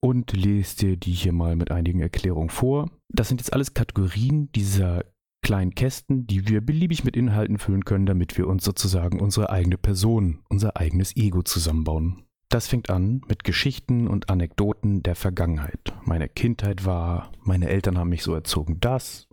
und 0.01 0.33
lese 0.33 0.77
dir 0.77 0.97
die 0.97 1.11
hier 1.11 1.31
mal 1.31 1.55
mit 1.55 1.71
einigen 1.71 1.99
Erklärungen 1.99 2.49
vor. 2.49 2.89
Das 3.09 3.27
sind 3.27 3.39
jetzt 3.39 3.53
alles 3.53 3.73
Kategorien 3.73 4.51
dieser 4.53 5.05
kleinen 5.43 5.75
Kästen, 5.75 6.25
die 6.25 6.47
wir 6.47 6.59
beliebig 6.59 7.03
mit 7.03 7.15
Inhalten 7.15 7.59
füllen 7.59 7.85
können, 7.85 8.07
damit 8.07 8.35
wir 8.37 8.47
uns 8.47 8.65
sozusagen 8.65 9.21
unsere 9.21 9.51
eigene 9.51 9.77
Person, 9.77 10.39
unser 10.49 10.75
eigenes 10.75 11.15
Ego 11.15 11.43
zusammenbauen. 11.43 12.23
Das 12.49 12.67
fängt 12.67 12.89
an 12.89 13.21
mit 13.27 13.43
Geschichten 13.43 14.07
und 14.07 14.29
Anekdoten 14.29 15.03
der 15.03 15.15
Vergangenheit. 15.15 15.93
Meine 16.03 16.29
Kindheit 16.29 16.85
war, 16.85 17.31
meine 17.43 17.69
Eltern 17.69 17.97
haben 17.97 18.09
mich 18.09 18.23
so 18.23 18.33
erzogen, 18.33 18.79
das. 18.79 19.27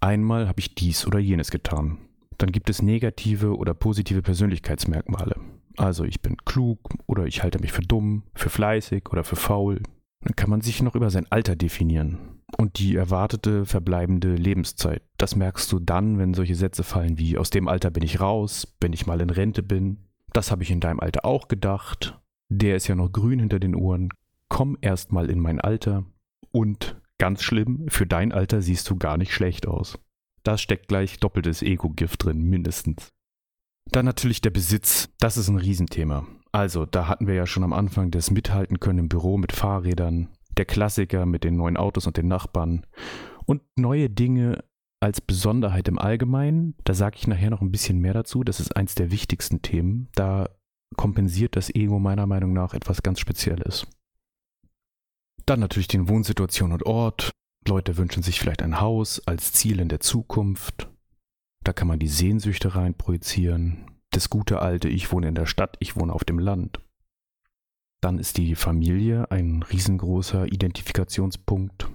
Einmal 0.00 0.48
habe 0.48 0.60
ich 0.60 0.74
dies 0.74 1.06
oder 1.06 1.18
jenes 1.18 1.50
getan. 1.50 1.98
Dann 2.38 2.52
gibt 2.52 2.68
es 2.70 2.82
negative 2.82 3.56
oder 3.56 3.74
positive 3.74 4.22
Persönlichkeitsmerkmale. 4.22 5.36
Also 5.76 6.04
ich 6.04 6.20
bin 6.20 6.36
klug 6.38 6.78
oder 7.06 7.26
ich 7.26 7.42
halte 7.42 7.58
mich 7.58 7.72
für 7.72 7.82
dumm, 7.82 8.24
für 8.34 8.50
fleißig 8.50 9.10
oder 9.10 9.24
für 9.24 9.36
faul. 9.36 9.82
Dann 10.20 10.36
kann 10.36 10.50
man 10.50 10.60
sich 10.60 10.82
noch 10.82 10.94
über 10.94 11.10
sein 11.10 11.26
Alter 11.30 11.56
definieren 11.56 12.36
und 12.58 12.78
die 12.78 12.96
erwartete 12.96 13.66
verbleibende 13.66 14.34
Lebenszeit. 14.34 15.02
Das 15.18 15.36
merkst 15.36 15.70
du 15.72 15.78
dann, 15.78 16.18
wenn 16.18 16.34
solche 16.34 16.54
Sätze 16.54 16.82
fallen 16.82 17.18
wie 17.18 17.38
aus 17.38 17.50
dem 17.50 17.68
Alter 17.68 17.90
bin 17.90 18.02
ich 18.02 18.20
raus, 18.20 18.76
wenn 18.80 18.92
ich 18.92 19.06
mal 19.06 19.20
in 19.20 19.30
Rente 19.30 19.62
bin. 19.62 19.98
Das 20.32 20.50
habe 20.50 20.62
ich 20.62 20.70
in 20.70 20.80
deinem 20.80 21.00
Alter 21.00 21.24
auch 21.24 21.48
gedacht. 21.48 22.20
Der 22.48 22.76
ist 22.76 22.86
ja 22.86 22.94
noch 22.94 23.10
grün 23.10 23.40
hinter 23.40 23.58
den 23.58 23.74
Ohren. 23.74 24.10
Komm 24.48 24.78
erst 24.80 25.12
mal 25.12 25.30
in 25.30 25.40
mein 25.40 25.60
Alter. 25.60 26.04
Und 26.52 27.00
ganz 27.18 27.42
schlimm, 27.42 27.86
für 27.88 28.06
dein 28.06 28.32
Alter 28.32 28.62
siehst 28.62 28.88
du 28.90 28.96
gar 28.96 29.16
nicht 29.16 29.32
schlecht 29.32 29.66
aus. 29.66 29.98
Da 30.42 30.58
steckt 30.58 30.88
gleich 30.88 31.18
doppeltes 31.18 31.62
Ego-Gift 31.62 32.24
drin, 32.24 32.42
mindestens. 32.42 33.12
Dann 33.90 34.04
natürlich 34.04 34.40
der 34.40 34.50
Besitz. 34.50 35.08
Das 35.18 35.36
ist 35.36 35.48
ein 35.48 35.58
Riesenthema. 35.58 36.26
Also, 36.52 36.86
da 36.86 37.08
hatten 37.08 37.26
wir 37.26 37.34
ja 37.34 37.46
schon 37.46 37.64
am 37.64 37.72
Anfang 37.72 38.10
das 38.10 38.30
Mithalten 38.30 38.80
können 38.80 39.00
im 39.00 39.08
Büro 39.08 39.36
mit 39.36 39.52
Fahrrädern, 39.52 40.28
der 40.56 40.64
Klassiker 40.64 41.26
mit 41.26 41.44
den 41.44 41.56
neuen 41.56 41.76
Autos 41.76 42.06
und 42.06 42.16
den 42.16 42.28
Nachbarn 42.28 42.86
und 43.44 43.62
neue 43.76 44.08
Dinge 44.08 44.64
als 45.00 45.20
Besonderheit 45.20 45.88
im 45.88 45.98
Allgemeinen. 45.98 46.74
Da 46.84 46.94
sage 46.94 47.16
ich 47.18 47.26
nachher 47.26 47.50
noch 47.50 47.60
ein 47.60 47.70
bisschen 47.70 47.98
mehr 47.98 48.14
dazu. 48.14 48.42
Das 48.42 48.60
ist 48.60 48.74
eins 48.76 48.94
der 48.94 49.10
wichtigsten 49.10 49.62
Themen. 49.62 50.08
Da 50.14 50.48
kompensiert 50.96 51.56
das 51.56 51.74
Ego 51.74 51.98
meiner 51.98 52.26
Meinung 52.26 52.52
nach 52.52 52.74
etwas 52.74 53.02
ganz 53.02 53.20
Spezielles. 53.20 53.86
Dann 55.46 55.60
natürlich 55.60 55.88
den 55.88 56.08
Wohnsituation 56.08 56.72
und 56.72 56.84
Ort. 56.84 57.30
Leute 57.66 57.96
wünschen 57.96 58.22
sich 58.22 58.40
vielleicht 58.40 58.62
ein 58.62 58.80
Haus 58.80 59.26
als 59.26 59.52
Ziel 59.52 59.80
in 59.80 59.88
der 59.88 60.00
Zukunft. 60.00 60.88
Da 61.64 61.72
kann 61.72 61.88
man 61.88 61.98
die 61.98 62.08
Sehnsüchte 62.08 62.74
rein 62.74 62.94
projizieren. 62.94 63.98
Das 64.10 64.28
gute 64.30 64.60
alte 64.60 64.88
Ich 64.88 65.12
wohne 65.12 65.28
in 65.28 65.34
der 65.34 65.46
Stadt, 65.46 65.76
ich 65.80 65.96
wohne 65.96 66.12
auf 66.12 66.24
dem 66.24 66.38
Land. 66.38 66.80
Dann 68.00 68.18
ist 68.18 68.36
die 68.36 68.54
Familie 68.54 69.30
ein 69.30 69.62
riesengroßer 69.62 70.46
Identifikationspunkt. 70.46 71.88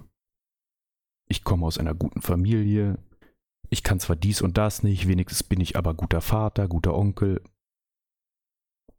Ich 1.30 1.44
komme 1.44 1.66
aus 1.66 1.78
einer 1.78 1.94
guten 1.94 2.22
Familie. 2.22 2.98
Ich 3.70 3.84
kann 3.84 4.00
zwar 4.00 4.18
dies 4.18 4.42
und 4.42 4.58
das 4.58 4.84
nicht, 4.84 5.08
wenigstens 5.08 5.44
bin 5.44 5.62
ich 5.62 5.78
aber 5.78 5.94
guter 5.94 6.22
Vater, 6.22 6.68
guter 6.68 6.94
Onkel. 6.94 7.42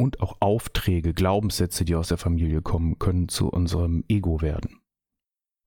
Und 0.02 0.20
auch 0.20 0.38
Aufträge, 0.40 1.14
Glaubenssätze, 1.14 1.84
die 1.84 1.94
aus 1.94 2.08
der 2.08 2.18
Familie 2.18 2.60
kommen, 2.60 2.98
können 2.98 3.28
zu 3.28 3.48
unserem 3.48 4.02
Ego 4.08 4.42
werden. 4.42 4.80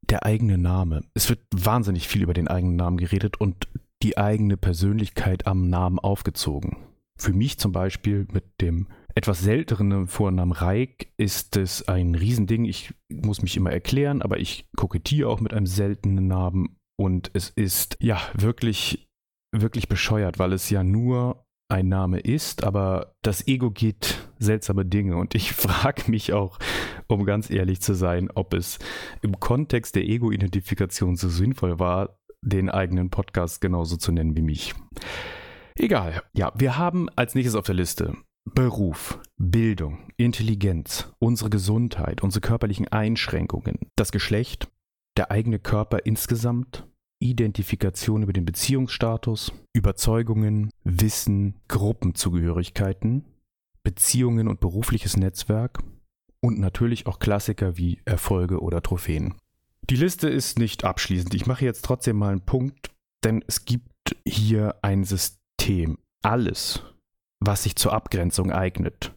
Der 0.09 0.25
eigene 0.25 0.57
Name. 0.57 1.05
Es 1.13 1.29
wird 1.29 1.39
wahnsinnig 1.55 2.09
viel 2.09 2.23
über 2.23 2.33
den 2.33 2.49
eigenen 2.49 2.75
Namen 2.75 2.97
geredet 2.97 3.39
und 3.39 3.69
die 4.03 4.17
eigene 4.17 4.57
Persönlichkeit 4.57 5.47
am 5.47 5.69
Namen 5.69 5.99
aufgezogen. 5.99 6.75
Für 7.17 7.31
mich 7.31 7.59
zum 7.59 7.71
Beispiel 7.71 8.27
mit 8.33 8.59
dem 8.59 8.87
etwas 9.15 9.39
seltenen 9.39 10.07
Vornamen 10.07 10.51
Reik 10.51 11.13
ist 11.15 11.55
es 11.55 11.87
ein 11.87 12.13
Riesending. 12.13 12.65
Ich 12.65 12.93
muss 13.09 13.41
mich 13.41 13.55
immer 13.55 13.71
erklären, 13.71 14.21
aber 14.21 14.37
ich 14.37 14.67
kokettiere 14.75 15.29
auch 15.29 15.39
mit 15.39 15.53
einem 15.53 15.65
seltenen 15.65 16.27
Namen 16.27 16.75
und 16.97 17.31
es 17.33 17.51
ist 17.51 17.95
ja 18.01 18.19
wirklich, 18.33 19.07
wirklich 19.55 19.87
bescheuert, 19.87 20.39
weil 20.39 20.51
es 20.51 20.69
ja 20.69 20.83
nur 20.83 21.45
ein 21.69 21.87
Name 21.87 22.19
ist, 22.19 22.63
aber 22.63 23.15
das 23.21 23.47
Ego 23.47 23.71
geht 23.71 24.24
seltsame 24.45 24.86
Dinge 24.86 25.17
und 25.17 25.36
ich 25.36 25.51
frage 25.53 26.10
mich 26.10 26.34
auch, 26.34 26.58
um 27.08 27.25
ganz 27.25 27.49
ehrlich 27.49 27.81
zu 27.81 27.93
sein, 27.93 28.29
ob 28.34 28.53
es 28.53 28.79
im 29.21 29.39
Kontext 29.39 29.95
der 29.95 30.05
Ego-Identifikation 30.05 31.15
so 31.15 31.29
sinnvoll 31.29 31.79
war, 31.79 32.19
den 32.41 32.69
eigenen 32.69 33.10
Podcast 33.10 33.60
genauso 33.60 33.97
zu 33.97 34.12
nennen 34.12 34.36
wie 34.36 34.41
mich. 34.41 34.73
Egal. 35.77 36.21
Ja, 36.34 36.53
wir 36.55 36.77
haben 36.77 37.10
als 37.15 37.36
nächstes 37.36 37.55
auf 37.55 37.65
der 37.65 37.75
Liste 37.75 38.13
Beruf, 38.53 39.19
Bildung, 39.38 40.12
Intelligenz, 40.17 41.12
unsere 41.19 41.49
Gesundheit, 41.49 42.21
unsere 42.21 42.41
körperlichen 42.41 42.88
Einschränkungen, 42.88 43.79
das 43.95 44.12
Geschlecht, 44.12 44.69
der 45.17 45.31
eigene 45.31 45.60
Körper 45.60 46.05
insgesamt, 46.05 46.88
Identifikation 47.19 48.23
über 48.23 48.34
den 48.34 48.45
Beziehungsstatus, 48.45 49.51
Überzeugungen, 49.73 50.69
Wissen, 50.84 51.55
Gruppenzugehörigkeiten, 51.67 53.25
Beziehungen 53.85 54.49
und 54.49 54.59
berufliches 54.59 55.15
Netzwerk 55.15 55.81
und 56.41 56.59
natürlich 56.59 57.07
auch 57.07 57.19
Klassiker 57.19 57.77
wie 57.77 58.01
Erfolge 58.03 58.59
oder 58.59 58.81
Trophäen. 58.81 59.35
Die 59.89 59.95
Liste 59.95 60.27
ist 60.27 60.59
nicht 60.59 60.83
abschließend. 60.83 61.33
Ich 61.33 61.45
mache 61.45 61.63
jetzt 61.63 61.85
trotzdem 61.85 62.17
mal 62.17 62.31
einen 62.31 62.41
Punkt, 62.41 62.91
denn 63.23 63.45
es 63.47 63.63
gibt 63.63 64.17
hier 64.27 64.75
ein 64.81 65.03
System. 65.05 65.99
Alles, 66.23 66.83
was 67.39 67.63
sich 67.63 67.75
zur 67.75 67.93
Abgrenzung 67.93 68.51
eignet. 68.51 69.13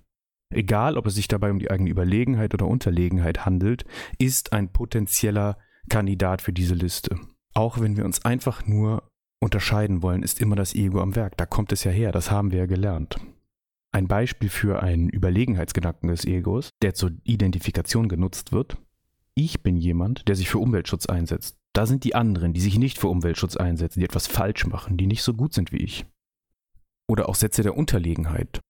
Egal, 0.55 0.97
ob 0.97 1.07
es 1.07 1.15
sich 1.15 1.29
dabei 1.29 1.51
um 1.51 1.59
die 1.59 1.71
eigene 1.71 1.91
Überlegenheit 1.91 2.55
oder 2.55 2.67
Unterlegenheit 2.67 3.47
handelt, 3.47 3.85
ist 4.19 4.53
ein 4.53 4.71
potenzieller 4.71 5.59
Kandidat 5.89 6.43
für 6.43 6.53
diese 6.53 6.75
Liste. 6.75 7.19
Auch 7.55 7.81
wenn 7.81 7.97
wir 7.97 8.05
uns 8.05 8.25
einfach 8.25 8.67
nur 8.67 9.11
unterscheiden 9.41 10.03
wollen, 10.03 10.23
ist 10.23 10.41
immer 10.41 10.57
das 10.57 10.75
Ego 10.75 11.01
am 11.01 11.17
Werk. 11.17 11.37
Da 11.39 11.47
kommt 11.47 11.73
es 11.73 11.85
ja 11.85 11.91
her, 11.91 12.13
das 12.13 12.31
haben 12.31 12.51
wir 12.51 12.59
ja 12.61 12.67
gelernt. 12.67 13.19
Ein 13.91 14.07
Beispiel 14.07 14.51
für 14.51 14.83
einen 14.83 15.09
Überlegenheitsgedanken 15.09 16.09
des 16.09 16.25
Egos, 16.25 16.71
der 16.83 16.95
zur 16.95 17.13
Identifikation 17.25 18.09
genutzt 18.09 18.53
wird. 18.53 18.77
Ich 19.35 19.63
bin 19.63 19.77
jemand, 19.77 20.29
der 20.29 20.37
sich 20.37 20.49
für 20.49 20.59
Umweltschutz 20.59 21.07
einsetzt. 21.07 21.57
Da 21.73 21.87
sind 21.87 22.05
die 22.05 22.15
anderen, 22.15 22.53
die 22.53 22.61
sich 22.61 22.79
nicht 22.79 22.99
für 22.99 23.09
Umweltschutz 23.09 23.57
einsetzen, 23.57 24.01
die 24.01 24.05
etwas 24.05 24.27
falsch 24.27 24.67
machen, 24.67 24.97
die 24.97 25.07
nicht 25.07 25.23
so 25.23 25.33
gut 25.33 25.55
sind 25.55 25.73
wie 25.73 25.79
ich. 25.79 26.07
Oder 27.07 27.29
auch 27.29 27.35
Sätze 27.35 27.63
der 27.63 27.77
Unterlegenheit. 27.77 28.61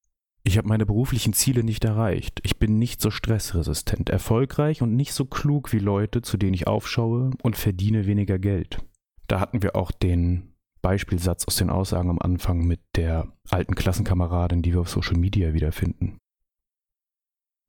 Ich 0.45 0.57
habe 0.57 0.69
meine 0.69 0.87
beruflichen 0.87 1.33
Ziele 1.33 1.65
nicht 1.65 1.85
erreicht. 1.85 2.41
Ich 2.45 2.59
bin 2.59 2.79
nicht 2.79 3.01
so 3.01 3.11
stressresistent, 3.11 4.09
erfolgreich 4.09 4.83
und 4.83 4.95
nicht 4.95 5.13
so 5.13 5.25
klug 5.25 5.73
wie 5.73 5.79
Leute, 5.79 6.23
zu 6.23 6.37
denen 6.37 6.55
ich 6.55 6.67
aufschaue 6.67 7.31
und 7.43 7.57
verdiene 7.57 8.07
weniger 8.07 8.39
Geld. 8.39 8.79
Da 9.27 9.41
hatten 9.41 9.63
wir 9.63 9.77
auch 9.77 9.91
den 9.91 10.55
Beispielsatz 10.81 11.45
aus 11.47 11.57
den 11.57 11.71
Aussagen 11.71 12.11
am 12.11 12.19
Anfang 12.19 12.67
mit 12.67 12.81
der 12.97 13.33
alten 13.49 13.75
Klassenkameradin, 13.75 14.63
die 14.63 14.73
wir 14.73 14.81
auf 14.81 14.91
Social 14.91 15.17
Media 15.17 15.53
wiederfinden. 15.53 16.19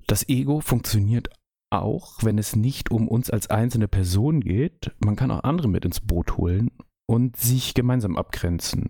Das 0.08 0.28
Ego 0.28 0.62
funktioniert 0.62 1.30
auch, 1.70 2.24
wenn 2.24 2.38
es 2.38 2.56
nicht 2.56 2.92
um 2.92 3.08
uns 3.08 3.30
als 3.30 3.50
einzelne 3.50 3.88
Person 3.88 4.42
geht. 4.42 4.92
Man 5.00 5.16
kann 5.16 5.32
auch 5.32 5.44
andere 5.44 5.68
mit 5.68 5.86
ins 5.86 6.00
Boot 6.00 6.38
holen 6.38 6.72
und 7.06 7.38
sich 7.38 7.74
gemeinsam 7.74 8.18
abgrenzen 8.18 8.90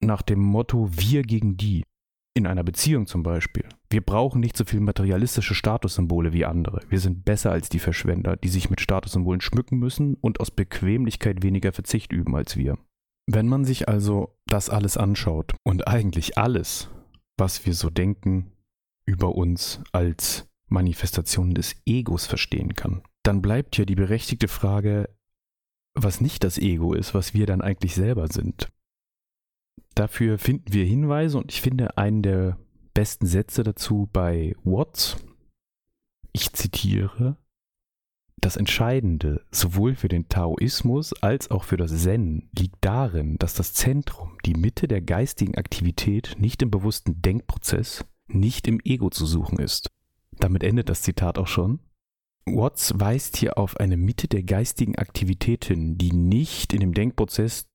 nach 0.00 0.22
dem 0.22 0.40
Motto 0.40 0.88
wir 0.92 1.22
gegen 1.22 1.56
die. 1.56 1.84
In 2.32 2.46
einer 2.46 2.62
Beziehung 2.62 3.06
zum 3.06 3.24
Beispiel. 3.24 3.64
Wir 3.90 4.00
brauchen 4.02 4.40
nicht 4.40 4.56
so 4.56 4.64
viel 4.64 4.80
materialistische 4.80 5.54
Statussymbole 5.54 6.32
wie 6.32 6.44
andere. 6.44 6.80
Wir 6.88 7.00
sind 7.00 7.24
besser 7.24 7.50
als 7.50 7.68
die 7.68 7.80
Verschwender, 7.80 8.36
die 8.36 8.48
sich 8.48 8.70
mit 8.70 8.80
Statussymbolen 8.80 9.40
schmücken 9.40 9.78
müssen 9.78 10.14
und 10.14 10.38
aus 10.38 10.52
Bequemlichkeit 10.52 11.42
weniger 11.42 11.72
Verzicht 11.72 12.12
üben 12.12 12.36
als 12.36 12.56
wir. 12.56 12.78
Wenn 13.32 13.46
man 13.46 13.64
sich 13.64 13.88
also 13.88 14.36
das 14.46 14.70
alles 14.70 14.96
anschaut 14.96 15.54
und 15.62 15.86
eigentlich 15.86 16.36
alles, 16.36 16.88
was 17.36 17.64
wir 17.64 17.74
so 17.74 17.88
denken, 17.88 18.50
über 19.06 19.36
uns 19.36 19.80
als 19.92 20.48
Manifestation 20.66 21.54
des 21.54 21.76
Egos 21.86 22.26
verstehen 22.26 22.74
kann, 22.74 23.02
dann 23.22 23.40
bleibt 23.40 23.76
hier 23.76 23.86
die 23.86 23.94
berechtigte 23.94 24.48
Frage, 24.48 25.08
was 25.94 26.20
nicht 26.20 26.42
das 26.42 26.58
Ego 26.58 26.92
ist, 26.92 27.14
was 27.14 27.32
wir 27.32 27.46
dann 27.46 27.60
eigentlich 27.60 27.94
selber 27.94 28.26
sind. 28.26 28.68
Dafür 29.94 30.36
finden 30.40 30.72
wir 30.72 30.84
Hinweise 30.84 31.38
und 31.38 31.52
ich 31.52 31.60
finde 31.60 31.96
einen 31.98 32.22
der 32.22 32.58
besten 32.94 33.26
Sätze 33.26 33.62
dazu 33.62 34.08
bei 34.12 34.56
Watts. 34.64 35.18
Ich 36.32 36.52
zitiere, 36.52 37.36
das 38.40 38.56
Entscheidende 38.56 39.44
sowohl 39.50 39.94
für 39.94 40.08
den 40.08 40.28
Taoismus 40.28 41.12
als 41.22 41.50
auch 41.50 41.64
für 41.64 41.76
das 41.76 42.02
Zen 42.02 42.48
liegt 42.56 42.76
darin, 42.80 43.36
dass 43.38 43.54
das 43.54 43.74
Zentrum, 43.74 44.38
die 44.44 44.54
Mitte 44.54 44.88
der 44.88 45.02
geistigen 45.02 45.56
Aktivität 45.56 46.36
nicht 46.38 46.62
im 46.62 46.70
bewussten 46.70 47.20
Denkprozess, 47.22 48.04
nicht 48.28 48.66
im 48.66 48.80
Ego 48.84 49.10
zu 49.10 49.26
suchen 49.26 49.58
ist. 49.58 49.90
Damit 50.38 50.62
endet 50.62 50.88
das 50.88 51.02
Zitat 51.02 51.38
auch 51.38 51.46
schon. 51.46 51.80
Watts 52.46 52.94
weist 52.96 53.36
hier 53.36 53.58
auf 53.58 53.76
eine 53.76 53.96
Mitte 53.96 54.26
der 54.26 54.42
geistigen 54.42 54.96
Aktivität 54.96 55.66
hin, 55.66 55.98
die 55.98 56.12
nicht 56.12 56.72
in 56.72 56.80
dem 56.80 56.94
Denkprozess, 56.94 57.66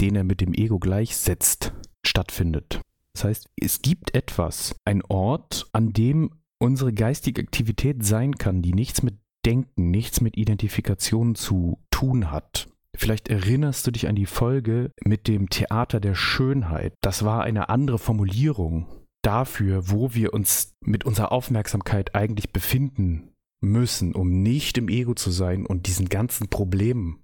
den 0.00 0.16
er 0.16 0.24
mit 0.24 0.40
dem 0.40 0.54
Ego 0.54 0.78
gleichsetzt, 0.78 1.72
stattfindet. 2.04 2.80
Das 3.14 3.24
heißt, 3.24 3.48
es 3.60 3.82
gibt 3.82 4.14
etwas, 4.14 4.74
ein 4.84 5.02
Ort, 5.02 5.68
an 5.72 5.92
dem 5.92 6.30
unsere 6.58 6.92
geistige 6.92 7.42
Aktivität 7.42 8.04
sein 8.04 8.34
kann, 8.36 8.62
die 8.62 8.74
nichts 8.74 9.02
mit 9.02 9.14
Denken, 9.44 9.90
nichts 9.90 10.20
mit 10.20 10.36
Identifikation 10.36 11.34
zu 11.34 11.78
tun 11.90 12.30
hat. 12.30 12.68
Vielleicht 12.96 13.28
erinnerst 13.28 13.86
du 13.86 13.90
dich 13.90 14.08
an 14.08 14.14
die 14.14 14.26
Folge 14.26 14.92
mit 15.04 15.28
dem 15.28 15.48
Theater 15.48 16.00
der 16.00 16.14
Schönheit. 16.14 16.94
Das 17.00 17.24
war 17.24 17.42
eine 17.42 17.68
andere 17.68 17.98
Formulierung 17.98 18.86
dafür, 19.22 19.90
wo 19.90 20.14
wir 20.14 20.34
uns 20.34 20.74
mit 20.80 21.04
unserer 21.04 21.32
Aufmerksamkeit 21.32 22.14
eigentlich 22.14 22.52
befinden 22.52 23.32
müssen, 23.60 24.14
um 24.14 24.42
nicht 24.42 24.78
im 24.78 24.88
Ego 24.88 25.14
zu 25.14 25.30
sein 25.30 25.66
und 25.66 25.86
diesen 25.86 26.08
ganzen 26.08 26.48
Problemen 26.48 27.22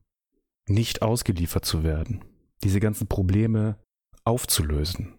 nicht 0.68 1.02
ausgeliefert 1.02 1.64
zu 1.64 1.82
werden. 1.82 2.24
Diese 2.64 2.80
ganzen 2.80 3.06
Probleme 3.06 3.78
aufzulösen. 4.24 5.14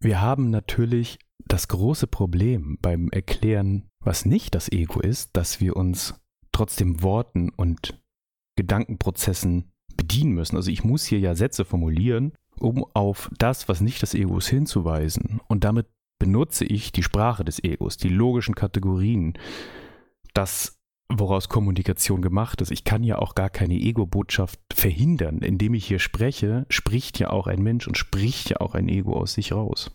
Wir 0.00 0.20
haben 0.20 0.50
natürlich 0.50 1.18
das 1.46 1.68
große 1.68 2.06
Problem 2.06 2.78
beim 2.80 3.08
Erklären, 3.10 3.88
was 4.00 4.24
nicht 4.24 4.54
das 4.54 4.70
Ego 4.70 5.00
ist, 5.00 5.30
dass 5.36 5.60
wir 5.60 5.76
uns 5.76 6.19
trotzdem 6.60 7.02
Worten 7.02 7.48
und 7.48 7.98
Gedankenprozessen 8.56 9.72
bedienen 9.96 10.32
müssen. 10.32 10.56
Also 10.56 10.70
ich 10.70 10.84
muss 10.84 11.06
hier 11.06 11.18
ja 11.18 11.34
Sätze 11.34 11.64
formulieren, 11.64 12.32
um 12.58 12.84
auf 12.92 13.30
das, 13.38 13.66
was 13.66 13.80
nicht 13.80 14.02
das 14.02 14.12
Ego 14.12 14.36
ist, 14.36 14.48
hinzuweisen. 14.48 15.40
Und 15.48 15.64
damit 15.64 15.86
benutze 16.18 16.66
ich 16.66 16.92
die 16.92 17.02
Sprache 17.02 17.44
des 17.44 17.64
Egos, 17.64 17.96
die 17.96 18.10
logischen 18.10 18.54
Kategorien, 18.54 19.38
das, 20.34 20.78
woraus 21.08 21.48
Kommunikation 21.48 22.20
gemacht 22.20 22.60
ist. 22.60 22.70
Ich 22.70 22.84
kann 22.84 23.04
ja 23.04 23.16
auch 23.16 23.34
gar 23.34 23.48
keine 23.48 23.74
Ego-Botschaft 23.74 24.60
verhindern. 24.70 25.38
Indem 25.38 25.72
ich 25.72 25.86
hier 25.86 25.98
spreche, 25.98 26.66
spricht 26.68 27.18
ja 27.18 27.30
auch 27.30 27.46
ein 27.46 27.62
Mensch 27.62 27.88
und 27.88 27.96
spricht 27.96 28.50
ja 28.50 28.60
auch 28.60 28.74
ein 28.74 28.90
Ego 28.90 29.16
aus 29.16 29.32
sich 29.32 29.52
raus. 29.52 29.90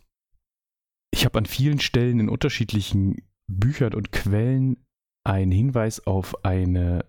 Ich 1.14 1.26
habe 1.26 1.38
an 1.38 1.46
vielen 1.46 1.80
Stellen 1.80 2.20
in 2.20 2.28
unterschiedlichen 2.28 3.22
Büchern 3.48 3.94
und 3.94 4.12
Quellen 4.12 4.85
einen 5.26 5.52
Hinweis 5.52 6.06
auf 6.06 6.46
eine 6.46 7.06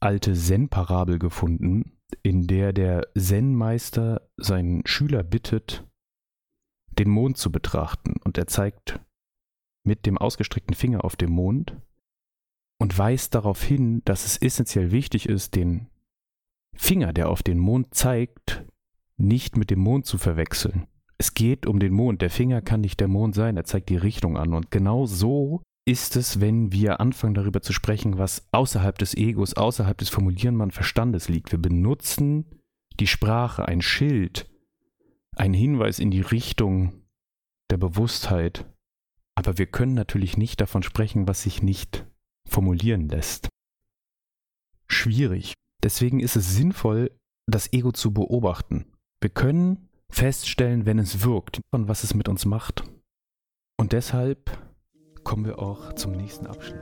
alte 0.00 0.34
Zen-Parabel 0.34 1.18
gefunden, 1.18 1.98
in 2.22 2.46
der 2.46 2.72
der 2.72 3.08
Zen-Meister 3.16 4.28
seinen 4.36 4.86
Schüler 4.86 5.22
bittet, 5.22 5.84
den 6.98 7.10
Mond 7.10 7.36
zu 7.36 7.52
betrachten. 7.52 8.14
Und 8.24 8.38
er 8.38 8.46
zeigt 8.46 9.00
mit 9.84 10.06
dem 10.06 10.18
ausgestreckten 10.18 10.74
Finger 10.74 11.04
auf 11.04 11.16
den 11.16 11.30
Mond 11.30 11.76
und 12.80 12.96
weist 12.96 13.34
darauf 13.34 13.62
hin, 13.62 14.02
dass 14.04 14.24
es 14.24 14.36
essentiell 14.36 14.90
wichtig 14.90 15.28
ist, 15.28 15.54
den 15.54 15.88
Finger, 16.76 17.12
der 17.12 17.28
auf 17.28 17.42
den 17.42 17.58
Mond 17.58 17.94
zeigt, 17.94 18.64
nicht 19.16 19.56
mit 19.56 19.70
dem 19.70 19.80
Mond 19.80 20.06
zu 20.06 20.16
verwechseln. 20.16 20.86
Es 21.18 21.34
geht 21.34 21.66
um 21.66 21.80
den 21.80 21.92
Mond. 21.92 22.22
Der 22.22 22.30
Finger 22.30 22.62
kann 22.62 22.80
nicht 22.80 23.00
der 23.00 23.08
Mond 23.08 23.34
sein, 23.34 23.56
er 23.56 23.64
zeigt 23.64 23.88
die 23.88 23.96
Richtung 23.96 24.36
an. 24.36 24.54
Und 24.54 24.70
genau 24.70 25.06
so 25.06 25.62
ist 25.88 26.16
es, 26.16 26.38
wenn 26.38 26.70
wir 26.70 27.00
anfangen 27.00 27.32
darüber 27.32 27.62
zu 27.62 27.72
sprechen, 27.72 28.18
was 28.18 28.46
außerhalb 28.52 28.98
des 28.98 29.14
Egos, 29.14 29.54
außerhalb 29.54 29.96
des 29.96 30.10
Formulierenmann 30.10 30.70
Verstandes 30.70 31.30
liegt. 31.30 31.50
Wir 31.50 31.58
benutzen 31.58 32.44
die 33.00 33.06
Sprache, 33.06 33.66
ein 33.66 33.80
Schild, 33.80 34.50
ein 35.34 35.54
Hinweis 35.54 35.98
in 35.98 36.10
die 36.10 36.20
Richtung 36.20 37.06
der 37.70 37.78
Bewusstheit. 37.78 38.66
Aber 39.34 39.56
wir 39.56 39.64
können 39.64 39.94
natürlich 39.94 40.36
nicht 40.36 40.60
davon 40.60 40.82
sprechen, 40.82 41.26
was 41.26 41.42
sich 41.42 41.62
nicht 41.62 42.06
formulieren 42.46 43.08
lässt. 43.08 43.48
Schwierig. 44.88 45.54
Deswegen 45.82 46.20
ist 46.20 46.36
es 46.36 46.54
sinnvoll, 46.54 47.16
das 47.46 47.72
Ego 47.72 47.92
zu 47.92 48.12
beobachten. 48.12 48.92
Wir 49.22 49.30
können 49.30 49.88
feststellen, 50.10 50.84
wenn 50.84 50.98
es 50.98 51.22
wirkt 51.22 51.62
und 51.70 51.88
was 51.88 52.04
es 52.04 52.12
mit 52.12 52.28
uns 52.28 52.44
macht. 52.44 52.84
Und 53.78 53.92
deshalb 53.92 54.67
kommen 55.28 55.44
wir 55.44 55.58
auch 55.58 55.92
zum 55.92 56.12
nächsten 56.12 56.46
Abschnitt. 56.46 56.80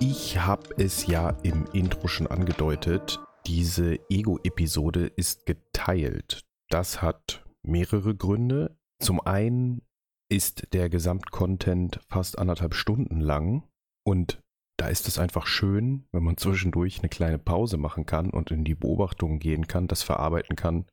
Ich 0.00 0.38
habe 0.38 0.68
es 0.76 1.06
ja 1.06 1.30
im 1.44 1.66
Intro 1.72 2.08
schon 2.08 2.26
angedeutet. 2.26 3.20
Diese 3.46 3.96
Ego-Episode 4.10 5.06
ist 5.06 5.46
geteilt. 5.46 6.44
Das 6.68 7.00
hat 7.00 7.44
mehrere 7.62 8.16
Gründe. 8.16 8.76
Zum 9.00 9.20
einen 9.20 9.82
ist 10.28 10.72
der 10.72 10.90
Gesamtcontent 10.90 12.00
fast 12.08 12.40
anderthalb 12.40 12.74
Stunden 12.74 13.20
lang 13.20 13.62
und 14.04 14.40
da 14.78 14.88
ist 14.88 15.08
es 15.08 15.18
einfach 15.18 15.46
schön, 15.46 16.06
wenn 16.12 16.22
man 16.22 16.36
zwischendurch 16.36 16.98
eine 16.98 17.08
kleine 17.08 17.38
Pause 17.38 17.76
machen 17.76 18.06
kann 18.06 18.30
und 18.30 18.50
in 18.50 18.64
die 18.64 18.74
Beobachtung 18.74 19.38
gehen 19.38 19.66
kann, 19.66 19.88
das 19.88 20.02
verarbeiten 20.02 20.56
kann 20.56 20.86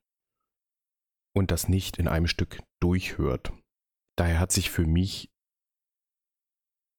und 1.34 1.50
das 1.50 1.68
nicht 1.68 1.98
in 1.98 2.08
einem 2.08 2.26
Stück 2.26 2.62
durchhört. 2.80 3.52
Daher 4.16 4.38
hat 4.38 4.52
sich 4.52 4.70
für 4.70 4.86
mich 4.86 5.30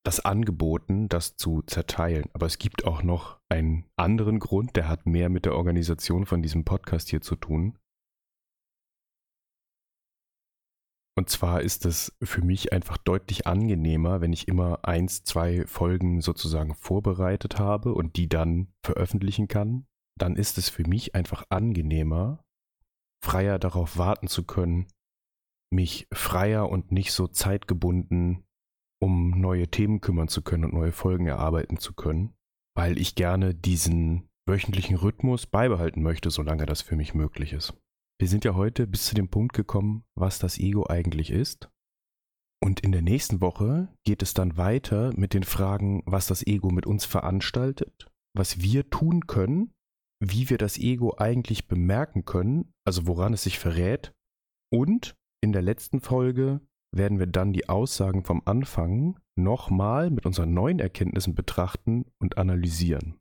das 0.05 0.19
angeboten, 0.19 1.09
das 1.09 1.35
zu 1.35 1.63
zerteilen. 1.63 2.29
Aber 2.33 2.45
es 2.45 2.59
gibt 2.59 2.85
auch 2.85 3.01
noch 3.01 3.39
einen 3.49 3.85
anderen 3.95 4.39
Grund, 4.39 4.75
der 4.75 4.87
hat 4.87 5.05
mehr 5.05 5.29
mit 5.29 5.45
der 5.45 5.55
Organisation 5.55 6.25
von 6.25 6.43
diesem 6.43 6.63
Podcast 6.63 7.09
hier 7.09 7.21
zu 7.21 7.35
tun. 7.35 7.77
Und 11.17 11.29
zwar 11.29 11.61
ist 11.61 11.85
es 11.85 12.13
für 12.21 12.41
mich 12.41 12.73
einfach 12.73 12.97
deutlich 12.97 13.47
angenehmer, 13.47 14.19
wenn 14.19 14.33
ich 14.33 14.47
immer 14.47 14.79
eins, 14.83 15.23
zwei 15.23 15.65
Folgen 15.65 16.21
sozusagen 16.21 16.75
vorbereitet 16.75 17.57
habe 17.57 17.93
und 17.93 18.17
die 18.17 18.27
dann 18.27 18.73
veröffentlichen 18.83 19.47
kann. 19.47 19.87
Dann 20.19 20.35
ist 20.35 20.57
es 20.57 20.69
für 20.69 20.87
mich 20.87 21.15
einfach 21.15 21.45
angenehmer, 21.49 22.43
freier 23.23 23.59
darauf 23.59 23.97
warten 23.97 24.27
zu 24.27 24.43
können, 24.43 24.87
mich 25.71 26.07
freier 26.13 26.69
und 26.69 26.91
nicht 26.91 27.13
so 27.13 27.27
zeitgebunden 27.27 28.45
um 29.05 29.39
neue 29.39 29.67
Themen 29.67 30.01
kümmern 30.01 30.27
zu 30.27 30.41
können 30.41 30.65
und 30.65 30.73
neue 30.73 30.91
Folgen 30.91 31.27
erarbeiten 31.27 31.77
zu 31.77 31.93
können, 31.93 32.33
weil 32.75 32.97
ich 32.97 33.15
gerne 33.15 33.53
diesen 33.53 34.29
wöchentlichen 34.47 34.95
Rhythmus 34.95 35.45
beibehalten 35.45 36.01
möchte, 36.01 36.29
solange 36.29 36.65
das 36.65 36.81
für 36.81 36.95
mich 36.95 37.13
möglich 37.13 37.53
ist. 37.53 37.73
Wir 38.17 38.29
sind 38.29 38.45
ja 38.45 38.55
heute 38.55 38.87
bis 38.87 39.07
zu 39.07 39.15
dem 39.15 39.29
Punkt 39.29 39.53
gekommen, 39.53 40.05
was 40.15 40.39
das 40.39 40.57
Ego 40.57 40.87
eigentlich 40.87 41.31
ist. 41.31 41.69
Und 42.63 42.79
in 42.79 42.93
der 42.93 43.01
nächsten 43.01 43.41
Woche 43.41 43.89
geht 44.05 44.21
es 44.21 44.33
dann 44.33 44.57
weiter 44.57 45.11
mit 45.17 45.33
den 45.33 45.43
Fragen, 45.43 46.01
was 46.05 46.27
das 46.27 46.45
Ego 46.47 46.69
mit 46.69 46.85
uns 46.85 47.03
veranstaltet, 47.05 48.09
was 48.33 48.61
wir 48.61 48.89
tun 48.89 49.27
können, 49.27 49.73
wie 50.23 50.49
wir 50.49 50.57
das 50.57 50.77
Ego 50.77 51.15
eigentlich 51.17 51.67
bemerken 51.67 52.23
können, 52.23 52.73
also 52.85 53.05
woran 53.05 53.33
es 53.33 53.43
sich 53.43 53.59
verrät. 53.59 54.13
Und 54.71 55.15
in 55.43 55.51
der 55.51 55.61
letzten 55.61 55.99
Folge 55.99 56.61
werden 56.95 57.19
wir 57.19 57.27
dann 57.27 57.51
die 57.51 57.67
Aussagen 57.67 58.23
vom 58.23 58.41
Anfang 58.45 59.19
nochmal 59.37 60.09
mit 60.09 60.25
unseren 60.25 60.53
neuen 60.53 60.79
Erkenntnissen 60.79 61.35
betrachten 61.35 62.05
und 62.19 62.37
analysieren. 62.37 63.19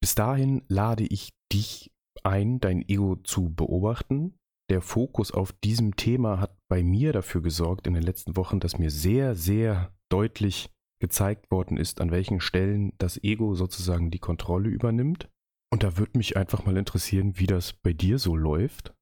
Bis 0.00 0.14
dahin 0.14 0.62
lade 0.68 1.04
ich 1.04 1.30
dich 1.52 1.92
ein, 2.24 2.60
dein 2.60 2.86
Ego 2.88 3.16
zu 3.16 3.50
beobachten. 3.50 4.34
Der 4.70 4.82
Fokus 4.82 5.32
auf 5.32 5.52
diesem 5.52 5.96
Thema 5.96 6.38
hat 6.40 6.56
bei 6.68 6.82
mir 6.82 7.12
dafür 7.12 7.42
gesorgt 7.42 7.86
in 7.86 7.94
den 7.94 8.02
letzten 8.02 8.36
Wochen, 8.36 8.60
dass 8.60 8.78
mir 8.78 8.90
sehr, 8.90 9.34
sehr 9.34 9.92
deutlich 10.08 10.70
gezeigt 11.00 11.50
worden 11.50 11.76
ist, 11.76 12.00
an 12.00 12.10
welchen 12.10 12.40
Stellen 12.40 12.92
das 12.98 13.22
Ego 13.22 13.54
sozusagen 13.54 14.10
die 14.10 14.18
Kontrolle 14.18 14.68
übernimmt. 14.68 15.28
Und 15.72 15.82
da 15.82 15.96
würde 15.96 16.18
mich 16.18 16.36
einfach 16.36 16.64
mal 16.64 16.76
interessieren, 16.76 17.38
wie 17.38 17.46
das 17.46 17.72
bei 17.72 17.92
dir 17.92 18.18
so 18.18 18.36
läuft. 18.36 18.94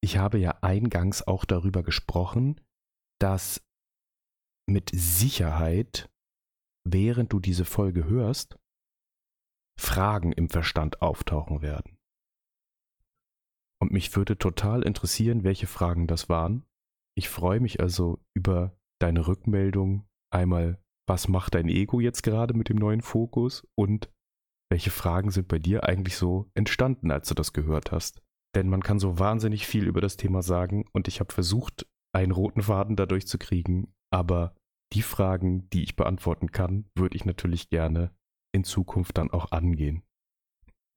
Ich 0.00 0.18
habe 0.18 0.38
ja 0.38 0.58
eingangs 0.60 1.26
auch 1.26 1.44
darüber 1.44 1.82
gesprochen, 1.82 2.60
dass 3.20 3.64
mit 4.68 4.90
Sicherheit, 4.92 6.08
während 6.84 7.32
du 7.32 7.40
diese 7.40 7.64
Folge 7.64 8.04
hörst, 8.04 8.58
Fragen 9.80 10.32
im 10.32 10.48
Verstand 10.48 11.02
auftauchen 11.02 11.62
werden. 11.62 11.97
Und 13.80 13.92
mich 13.92 14.14
würde 14.16 14.36
total 14.38 14.82
interessieren, 14.82 15.44
welche 15.44 15.66
Fragen 15.66 16.06
das 16.06 16.28
waren. 16.28 16.64
Ich 17.16 17.28
freue 17.28 17.60
mich 17.60 17.80
also 17.80 18.18
über 18.34 18.76
deine 19.00 19.26
Rückmeldung. 19.26 20.06
Einmal, 20.30 20.82
was 21.06 21.28
macht 21.28 21.54
dein 21.54 21.68
Ego 21.68 22.00
jetzt 22.00 22.22
gerade 22.22 22.54
mit 22.54 22.68
dem 22.68 22.76
neuen 22.76 23.00
Fokus? 23.00 23.66
Und 23.76 24.10
welche 24.70 24.90
Fragen 24.90 25.30
sind 25.30 25.48
bei 25.48 25.58
dir 25.58 25.84
eigentlich 25.84 26.16
so 26.16 26.50
entstanden, 26.54 27.10
als 27.10 27.28
du 27.28 27.34
das 27.34 27.52
gehört 27.52 27.92
hast? 27.92 28.22
Denn 28.54 28.68
man 28.68 28.82
kann 28.82 28.98
so 28.98 29.18
wahnsinnig 29.18 29.66
viel 29.66 29.86
über 29.86 30.00
das 30.00 30.16
Thema 30.16 30.42
sagen 30.42 30.84
und 30.92 31.08
ich 31.08 31.20
habe 31.20 31.32
versucht, 31.32 31.86
einen 32.14 32.32
roten 32.32 32.62
Faden 32.62 32.96
dadurch 32.96 33.26
zu 33.26 33.38
kriegen, 33.38 33.94
aber 34.10 34.54
die 34.92 35.02
Fragen, 35.02 35.68
die 35.70 35.82
ich 35.82 35.96
beantworten 35.96 36.50
kann, 36.50 36.86
würde 36.94 37.16
ich 37.16 37.24
natürlich 37.24 37.68
gerne 37.68 38.10
in 38.52 38.64
Zukunft 38.64 39.18
dann 39.18 39.30
auch 39.30 39.52
angehen. 39.52 40.02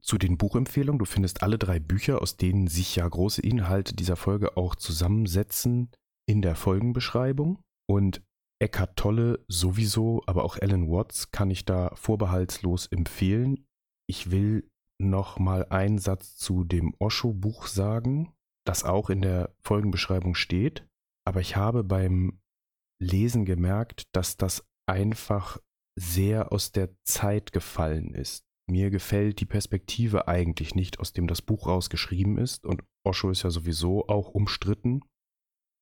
Zu 0.04 0.18
den 0.18 0.38
Buchempfehlungen, 0.38 1.00
du 1.00 1.06
findest 1.06 1.44
alle 1.44 1.58
drei 1.58 1.80
Bücher, 1.80 2.22
aus 2.22 2.38
denen 2.38 2.68
sich 2.68 2.96
ja 2.96 3.08
große 3.08 3.42
Inhalte 3.42 3.96
dieser 3.96 4.16
Folge 4.16 4.58
auch 4.58 4.76
zusammensetzen, 4.76 5.92
in 6.28 6.42
der 6.42 6.56
Folgenbeschreibung. 6.56 7.62
Und 7.88 8.22
Eckhart 8.60 8.96
Tolle 8.96 9.44
sowieso, 9.48 10.24
aber 10.28 10.44
auch 10.44 10.58
Alan 10.60 10.90
Watts 10.90 11.32
kann 11.32 11.50
ich 11.52 11.66
da 11.66 11.94
vorbehaltslos 11.96 12.88
empfehlen. 12.88 13.66
Ich 14.08 14.32
will 14.32 14.70
noch 15.00 15.40
mal 15.40 15.66
einen 15.70 15.98
Satz 15.98 16.36
zu 16.36 16.64
dem 16.64 16.94
Osho-Buch 17.00 17.68
sagen, 17.68 18.34
das 18.66 18.84
auch 18.84 19.10
in 19.10 19.22
der 19.22 19.56
Folgenbeschreibung 19.64 20.36
steht. 20.36 20.86
Aber 21.26 21.42
ich 21.42 21.56
habe 21.56 21.84
beim 21.84 22.40
Lesen 23.00 23.46
gemerkt, 23.46 24.04
dass 24.14 24.38
das 24.38 24.64
einfach 24.88 25.60
sehr 25.96 26.52
aus 26.52 26.72
der 26.72 26.90
Zeit 27.04 27.52
gefallen 27.52 28.14
ist. 28.14 28.44
Mir 28.70 28.90
gefällt 28.90 29.40
die 29.40 29.46
Perspektive 29.46 30.28
eigentlich 30.28 30.76
nicht, 30.76 31.00
aus 31.00 31.14
dem 31.14 31.28
das 31.28 31.42
Buch 31.42 31.68
rausgeschrieben 31.68 32.38
ist. 32.38 32.66
Und 32.66 32.84
Osho 33.04 33.30
ist 33.30 33.44
ja 33.44 33.50
sowieso 33.50 34.08
auch 34.08 34.30
umstritten. 34.30 35.02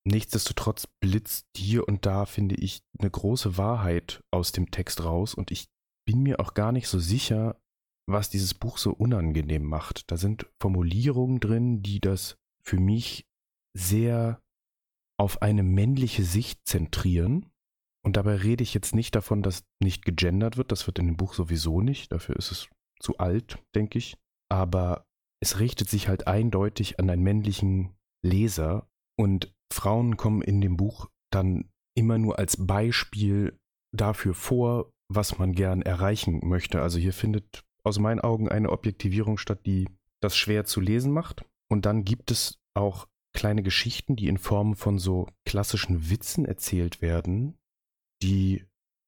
Nichtsdestotrotz 0.05 0.87
blitzt 1.01 1.45
hier 1.55 1.87
und 1.87 2.05
da, 2.05 2.25
finde 2.25 2.55
ich, 2.55 2.81
eine 2.97 3.11
große 3.11 3.57
Wahrheit 3.57 4.23
aus 4.31 4.51
dem 4.51 4.71
Text 4.71 5.03
raus 5.03 5.33
und 5.33 5.51
ich 5.51 5.67
bin 6.07 6.23
mir 6.23 6.39
auch 6.39 6.53
gar 6.53 6.71
nicht 6.71 6.87
so 6.87 6.99
sicher, 6.99 7.59
was 8.07 8.29
dieses 8.29 8.53
Buch 8.53 8.77
so 8.77 8.91
unangenehm 8.91 9.63
macht. 9.63 10.09
Da 10.09 10.17
sind 10.17 10.47
Formulierungen 10.59 11.39
drin, 11.39 11.83
die 11.83 11.99
das 11.99 12.37
für 12.63 12.79
mich 12.79 13.27
sehr 13.77 14.41
auf 15.19 15.41
eine 15.41 15.63
männliche 15.63 16.23
Sicht 16.23 16.61
zentrieren. 16.65 17.48
Und 18.05 18.17
dabei 18.17 18.35
rede 18.35 18.63
ich 18.63 18.73
jetzt 18.73 18.95
nicht 18.95 19.15
davon, 19.15 19.43
dass 19.43 19.63
nicht 19.81 20.05
gegendert 20.05 20.57
wird. 20.57 20.71
Das 20.71 20.87
wird 20.87 20.99
in 20.99 21.07
dem 21.07 21.17
Buch 21.17 21.33
sowieso 21.33 21.81
nicht. 21.81 22.11
Dafür 22.11 22.35
ist 22.37 22.51
es 22.51 22.69
zu 22.99 23.17
alt, 23.17 23.59
denke 23.75 23.97
ich. 23.97 24.17
Aber 24.49 25.05
es 25.41 25.59
richtet 25.59 25.89
sich 25.89 26.07
halt 26.07 26.27
eindeutig 26.27 26.99
an 26.99 27.09
einen 27.09 27.23
männlichen 27.23 27.95
Leser. 28.23 28.87
Und 29.17 29.53
Frauen 29.71 30.17
kommen 30.17 30.41
in 30.41 30.61
dem 30.61 30.77
Buch 30.77 31.09
dann 31.31 31.69
immer 31.95 32.17
nur 32.17 32.39
als 32.39 32.65
Beispiel 32.65 33.57
dafür 33.95 34.33
vor, 34.33 34.91
was 35.11 35.37
man 35.37 35.53
gern 35.53 35.81
erreichen 35.81 36.47
möchte. 36.47 36.81
Also 36.81 36.99
hier 36.99 37.13
findet 37.13 37.63
aus 37.83 37.99
meinen 37.99 38.19
Augen 38.19 38.49
eine 38.49 38.71
Objektivierung 38.71 39.37
statt, 39.37 39.65
die 39.65 39.89
das 40.21 40.37
schwer 40.37 40.65
zu 40.65 40.79
lesen 40.79 41.11
macht. 41.11 41.45
Und 41.69 41.85
dann 41.85 42.05
gibt 42.05 42.31
es 42.31 42.59
auch 42.75 43.07
kleine 43.33 43.63
Geschichten, 43.63 44.15
die 44.15 44.27
in 44.27 44.37
Form 44.37 44.75
von 44.75 44.97
so 44.97 45.27
klassischen 45.45 46.09
Witzen 46.09 46.45
erzählt 46.45 47.01
werden, 47.01 47.58
die 48.21 48.65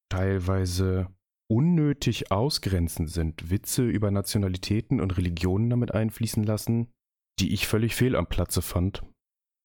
teilweise 0.09 1.07
unnötig 1.49 2.31
ausgrenzend 2.31 3.09
sind. 3.09 3.49
Witze 3.49 3.83
über 3.83 4.09
Nationalitäten 4.11 5.01
und 5.01 5.17
Religionen 5.17 5.69
damit 5.69 5.93
einfließen 5.93 6.43
lassen, 6.43 6.91
die 7.39 7.53
ich 7.53 7.67
völlig 7.67 7.95
fehl 7.95 8.15
am 8.15 8.27
Platze 8.27 8.61
fand 8.61 9.03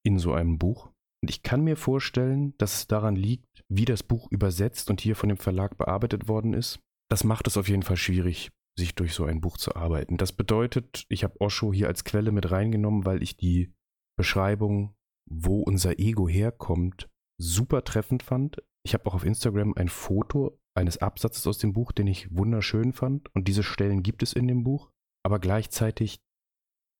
in 0.05 0.19
so 0.19 0.33
einem 0.33 0.59
Buch. 0.59 0.91
Und 1.23 1.31
ich 1.31 1.43
kann 1.43 1.63
mir 1.65 1.77
vorstellen, 1.77 2.55
dass 2.59 2.75
es 2.75 2.87
daran 2.87 3.17
liegt, 3.17 3.63
wie 3.69 3.85
das 3.85 4.03
Buch 4.03 4.31
übersetzt 4.31 4.91
und 4.91 5.01
hier 5.01 5.17
von 5.17 5.29
dem 5.29 5.39
Verlag 5.39 5.77
bearbeitet 5.77 6.29
worden 6.29 6.55
ist. 6.55 6.81
Das 7.11 7.25
macht 7.25 7.47
es 7.47 7.57
auf 7.57 7.69
jeden 7.69 7.83
Fall 7.83 7.97
schwierig, 7.97 8.51
sich 8.79 8.95
durch 8.95 9.15
so 9.15 9.25
ein 9.25 9.41
Buch 9.41 9.57
zu 9.57 9.75
arbeiten. 9.75 10.17
Das 10.17 10.33
bedeutet, 10.33 11.07
ich 11.09 11.25
habe 11.25 11.41
Osho 11.41 11.73
hier 11.73 11.89
als 11.89 12.05
Quelle 12.05 12.33
mit 12.33 12.51
reingenommen, 12.51 13.05
weil 13.05 13.23
ich 13.23 13.37
die 13.37 13.73
Beschreibung, 14.17 14.95
wo 15.29 15.61
unser 15.63 15.99
Ego 15.99 16.29
herkommt, 16.29 17.09
super 17.39 17.85
treffend 17.85 18.23
fand. 18.23 18.63
Ich 18.87 18.95
habe 18.95 19.05
auch 19.07 19.15
auf 19.15 19.25
Instagram 19.25 19.75
ein 19.75 19.89
Foto 19.89 20.61
eines 20.77 20.99
Absatzes 20.99 21.45
aus 21.49 21.59
dem 21.59 21.73
Buch, 21.73 21.91
den 21.91 22.07
ich 22.07 22.33
wunderschön 22.37 22.93
fand. 22.93 23.35
Und 23.35 23.49
diese 23.49 23.65
Stellen 23.65 24.05
gibt 24.05 24.23
es 24.23 24.33
in 24.33 24.47
dem 24.47 24.63
Buch. 24.63 24.93
Aber 25.25 25.41
gleichzeitig 25.41 26.21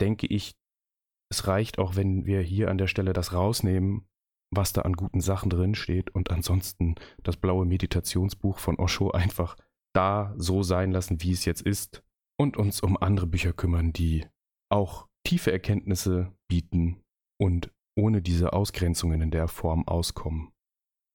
denke 0.01 0.27
ich, 0.27 0.57
es 1.31 1.47
reicht 1.47 1.79
auch, 1.79 1.95
wenn 1.95 2.27
wir 2.27 2.41
hier 2.41 2.73
an 2.73 2.79
der 2.79 2.89
Stelle 2.89 3.13
das 3.13 3.33
rausnehmen, 3.33 4.05
was 4.53 4.73
da 4.73 4.83
an 4.83 4.95
guten 4.95 5.21
Sachen 5.21 5.49
drin 5.49 5.77
steht 5.77 6.13
und 6.13 6.33
ansonsten 6.33 6.97
das 7.23 7.37
blaue 7.37 7.67
Meditationsbuch 7.67 8.59
von 8.59 8.81
Osho 8.81 9.13
einfach 9.13 9.57
da 9.95 10.35
so 10.37 10.65
sein 10.65 10.91
lassen, 10.91 11.23
wie 11.23 11.31
es 11.31 11.45
jetzt 11.45 11.63
ist 11.63 12.03
und 12.37 12.57
uns 12.57 12.81
um 12.81 12.97
andere 12.97 13.29
Bücher 13.29 13.53
kümmern, 13.53 13.93
die 13.93 14.27
auch 14.73 15.07
tiefe 15.25 15.53
Erkenntnisse 15.53 16.33
bieten 16.49 17.01
und 17.41 17.71
ohne 17.97 18.23
diese 18.23 18.55
Ausgrenzungen 18.55 19.23
in 19.23 19.31
der 19.31 19.47
Form 19.47 19.87
auskommen. 19.87 20.51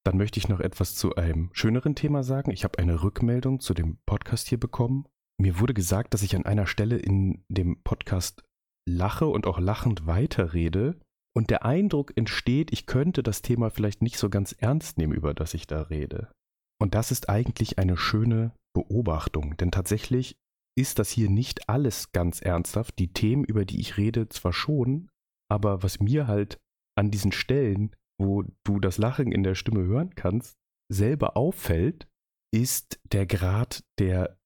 Dann 0.04 0.18
möchte 0.18 0.40
ich 0.40 0.50
noch 0.50 0.60
etwas 0.60 0.96
zu 0.96 1.16
einem 1.16 1.50
schöneren 1.54 1.96
Thema 1.96 2.24
sagen. 2.24 2.52
Ich 2.52 2.64
habe 2.64 2.80
eine 2.80 3.04
Rückmeldung 3.04 3.60
zu 3.60 3.74
dem 3.74 3.98
Podcast 4.06 4.48
hier 4.48 4.60
bekommen. 4.60 5.06
Mir 5.40 5.60
wurde 5.60 5.74
gesagt, 5.74 6.14
dass 6.14 6.24
ich 6.24 6.36
an 6.36 6.46
einer 6.46 6.68
Stelle 6.68 6.98
in 6.98 7.44
dem 7.50 7.82
Podcast 7.84 8.44
lache 8.88 9.28
und 9.28 9.46
auch 9.46 9.60
lachend 9.60 10.08
weiterrede 10.08 11.00
und 11.34 11.50
der 11.50 11.64
Eindruck 11.64 12.16
entsteht, 12.18 12.72
ich 12.74 12.86
könnte 12.86 13.24
das 13.24 13.42
Thema 13.42 13.70
vielleicht 13.70 14.02
nicht 14.02 14.18
so 14.18 14.30
ganz 14.30 14.52
ernst 14.52 14.98
nehmen, 14.98 15.14
über 15.14 15.34
das 15.34 15.54
ich 15.54 15.66
da 15.66 15.84
rede. 15.84 16.32
Und 16.80 16.94
das 16.96 17.12
ist 17.12 17.30
eigentlich 17.30 17.80
eine 17.80 17.96
schöne 17.96 18.54
Beobachtung, 18.74 19.56
denn 19.58 19.72
tatsächlich 19.72 20.36
ist 20.78 21.00
das 21.00 21.10
hier 21.10 21.30
nicht 21.30 21.70
alles 21.70 22.12
ganz 22.12 22.42
ernsthaft. 22.42 22.98
Die 23.00 23.14
Themen, 23.14 23.44
über 23.44 23.66
die 23.66 23.80
ich 23.80 23.98
rede, 23.98 24.30
zwar 24.30 24.54
schon, 24.54 25.10
aber 25.50 25.84
was 25.84 26.00
mir 26.00 26.28
halt 26.28 26.58
an 26.98 27.12
diesen 27.12 27.32
Stellen, 27.32 27.96
wo 28.22 28.44
du 28.64 28.80
das 28.80 28.98
Lachen 28.98 29.32
in 29.32 29.44
der 29.44 29.56
Stimme 29.56 29.84
hören 29.84 30.16
kannst, 30.16 30.58
selber 30.92 31.36
auffällt, 31.38 32.08
ist 32.54 33.00
der 33.12 33.26
Grad 33.26 33.84
der 34.00 34.38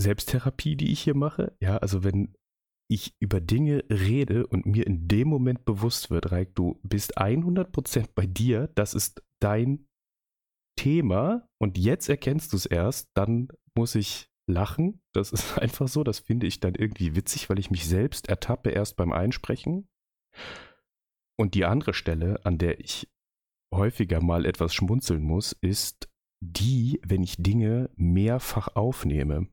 Selbsttherapie, 0.00 0.76
die 0.76 0.92
ich 0.92 1.00
hier 1.00 1.16
mache. 1.16 1.56
Ja, 1.60 1.78
also 1.78 2.04
wenn 2.04 2.34
ich 2.88 3.14
über 3.20 3.40
Dinge 3.40 3.84
rede 3.90 4.46
und 4.46 4.66
mir 4.66 4.86
in 4.86 5.06
dem 5.06 5.28
Moment 5.28 5.64
bewusst 5.64 6.10
wird, 6.10 6.32
Reik, 6.32 6.54
du 6.54 6.80
bist 6.82 7.18
100% 7.18 8.08
bei 8.14 8.26
dir, 8.26 8.68
das 8.74 8.94
ist 8.94 9.22
dein 9.40 9.86
Thema 10.76 11.46
und 11.60 11.78
jetzt 11.78 12.08
erkennst 12.08 12.52
du 12.52 12.56
es 12.56 12.66
erst, 12.66 13.10
dann 13.14 13.48
muss 13.76 13.94
ich 13.94 14.28
lachen. 14.48 15.00
Das 15.14 15.32
ist 15.32 15.58
einfach 15.58 15.88
so, 15.88 16.02
das 16.02 16.18
finde 16.18 16.46
ich 16.46 16.60
dann 16.60 16.74
irgendwie 16.74 17.14
witzig, 17.14 17.50
weil 17.50 17.58
ich 17.58 17.70
mich 17.70 17.86
selbst 17.86 18.28
ertappe 18.28 18.70
erst 18.70 18.96
beim 18.96 19.12
Einsprechen. 19.12 19.88
Und 21.40 21.54
die 21.54 21.64
andere 21.64 21.94
Stelle, 21.94 22.44
an 22.44 22.58
der 22.58 22.80
ich 22.80 23.08
häufiger 23.74 24.20
mal 24.22 24.44
etwas 24.44 24.74
schmunzeln 24.74 25.22
muss, 25.22 25.52
ist 25.52 26.08
die, 26.44 27.00
wenn 27.04 27.22
ich 27.22 27.36
Dinge 27.38 27.90
mehrfach 27.96 28.76
aufnehme. 28.76 29.48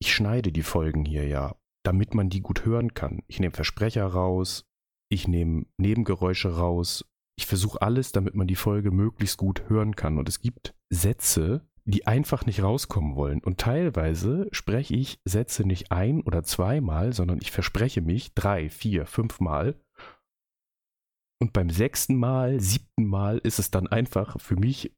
Ich 0.00 0.14
schneide 0.14 0.50
die 0.52 0.62
Folgen 0.62 1.04
hier 1.04 1.26
ja 1.26 1.56
damit 1.86 2.14
man 2.14 2.28
die 2.28 2.40
gut 2.40 2.64
hören 2.64 2.94
kann. 2.94 3.22
Ich 3.28 3.38
nehme 3.38 3.54
Versprecher 3.54 4.04
raus, 4.04 4.64
ich 5.08 5.28
nehme 5.28 5.66
Nebengeräusche 5.78 6.56
raus. 6.56 7.04
Ich 7.38 7.46
versuche 7.46 7.80
alles, 7.80 8.10
damit 8.10 8.34
man 8.34 8.48
die 8.48 8.56
Folge 8.56 8.90
möglichst 8.90 9.38
gut 9.38 9.68
hören 9.68 9.94
kann. 9.94 10.18
Und 10.18 10.28
es 10.28 10.40
gibt 10.40 10.74
Sätze, 10.90 11.64
die 11.84 12.06
einfach 12.06 12.44
nicht 12.44 12.62
rauskommen 12.62 13.14
wollen. 13.14 13.40
Und 13.40 13.58
teilweise 13.58 14.48
spreche 14.50 14.96
ich 14.96 15.20
Sätze 15.24 15.64
nicht 15.64 15.92
ein 15.92 16.22
oder 16.22 16.42
zweimal, 16.42 17.12
sondern 17.12 17.38
ich 17.40 17.52
verspreche 17.52 18.00
mich 18.00 18.34
drei, 18.34 18.68
vier, 18.68 19.06
fünf 19.06 19.38
Mal. 19.38 19.76
Und 21.40 21.52
beim 21.52 21.70
sechsten 21.70 22.16
Mal, 22.16 22.60
siebten 22.60 23.04
Mal 23.06 23.38
ist 23.38 23.58
es 23.58 23.70
dann 23.70 23.86
einfach 23.86 24.40
für 24.40 24.56
mich 24.56 24.94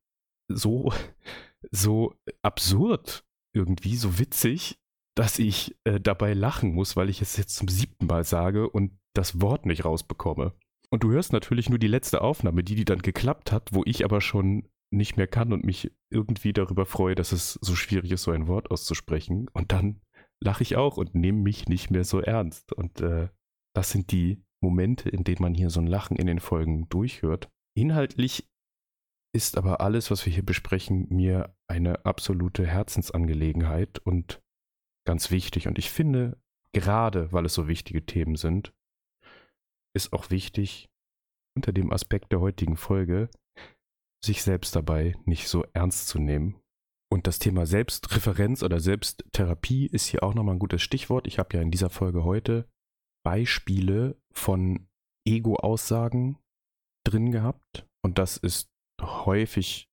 so, 0.48 0.92
so 1.70 2.14
absurd 2.42 3.24
irgendwie, 3.54 3.96
so 3.96 4.18
witzig, 4.18 4.78
dass 5.16 5.38
ich 5.38 5.76
äh, 5.84 5.98
dabei 6.00 6.32
lachen 6.32 6.74
muss, 6.74 6.94
weil 6.94 7.08
ich 7.08 7.20
es 7.20 7.36
jetzt 7.36 7.56
zum 7.56 7.68
siebten 7.68 8.06
Mal 8.06 8.24
sage 8.24 8.70
und 8.70 8.92
das 9.14 9.40
Wort 9.40 9.66
nicht 9.66 9.84
rausbekomme. 9.84 10.54
Und 10.90 11.02
du 11.02 11.10
hörst 11.10 11.32
natürlich 11.32 11.68
nur 11.68 11.78
die 11.78 11.88
letzte 11.88 12.22
Aufnahme, 12.22 12.62
die, 12.62 12.76
die 12.76 12.84
dann 12.84 13.02
geklappt 13.02 13.50
hat, 13.50 13.72
wo 13.72 13.82
ich 13.84 14.04
aber 14.04 14.20
schon 14.20 14.68
nicht 14.90 15.16
mehr 15.16 15.26
kann 15.26 15.52
und 15.52 15.64
mich 15.64 15.92
irgendwie 16.10 16.52
darüber 16.52 16.86
freue, 16.86 17.14
dass 17.14 17.32
es 17.32 17.54
so 17.54 17.74
schwierig 17.74 18.12
ist, 18.12 18.22
so 18.22 18.30
ein 18.30 18.46
Wort 18.46 18.70
auszusprechen. 18.70 19.48
Und 19.52 19.72
dann 19.72 20.00
lache 20.40 20.62
ich 20.62 20.76
auch 20.76 20.96
und 20.96 21.14
nehme 21.14 21.38
mich 21.42 21.68
nicht 21.68 21.90
mehr 21.90 22.04
so 22.04 22.20
ernst. 22.20 22.72
Und 22.72 23.00
äh, 23.00 23.28
das 23.74 23.90
sind 23.90 24.12
die 24.12 24.42
Momente, 24.60 25.08
in 25.08 25.24
denen 25.24 25.42
man 25.42 25.54
hier 25.54 25.70
so 25.70 25.80
ein 25.80 25.86
Lachen 25.86 26.16
in 26.16 26.26
den 26.26 26.40
Folgen 26.40 26.88
durchhört. 26.88 27.48
Inhaltlich 27.76 28.48
ist 29.34 29.56
aber 29.56 29.80
alles, 29.80 30.10
was 30.10 30.24
wir 30.26 30.32
hier 30.32 30.44
besprechen, 30.44 31.06
mir 31.10 31.54
eine 31.68 32.04
absolute 32.04 32.66
Herzensangelegenheit 32.66 33.98
und 34.00 34.42
ganz 35.06 35.30
wichtig. 35.30 35.68
Und 35.68 35.78
ich 35.78 35.90
finde, 35.90 36.40
gerade 36.72 37.32
weil 37.32 37.46
es 37.46 37.54
so 37.54 37.68
wichtige 37.68 38.04
Themen 38.04 38.36
sind, 38.36 38.72
ist 39.94 40.12
auch 40.12 40.30
wichtig, 40.30 40.88
unter 41.56 41.72
dem 41.72 41.92
Aspekt 41.92 42.32
der 42.32 42.40
heutigen 42.40 42.76
Folge, 42.76 43.30
sich 44.24 44.42
selbst 44.42 44.74
dabei 44.74 45.14
nicht 45.24 45.48
so 45.48 45.64
ernst 45.72 46.08
zu 46.08 46.18
nehmen. 46.18 46.60
Und 47.10 47.26
das 47.26 47.38
Thema 47.38 47.64
Selbstreferenz 47.64 48.62
oder 48.62 48.80
Selbsttherapie 48.80 49.86
ist 49.86 50.06
hier 50.06 50.22
auch 50.22 50.34
nochmal 50.34 50.56
ein 50.56 50.60
gutes 50.60 50.82
Stichwort. 50.82 51.26
Ich 51.26 51.38
habe 51.38 51.56
ja 51.56 51.62
in 51.62 51.70
dieser 51.70 51.90
Folge 51.90 52.24
heute 52.24 52.68
Beispiele 53.28 54.16
von 54.32 54.88
Ego-Aussagen 55.26 56.38
drin 57.06 57.30
gehabt. 57.30 57.86
Und 58.02 58.16
das 58.16 58.38
ist 58.38 58.70
häufig 59.02 59.86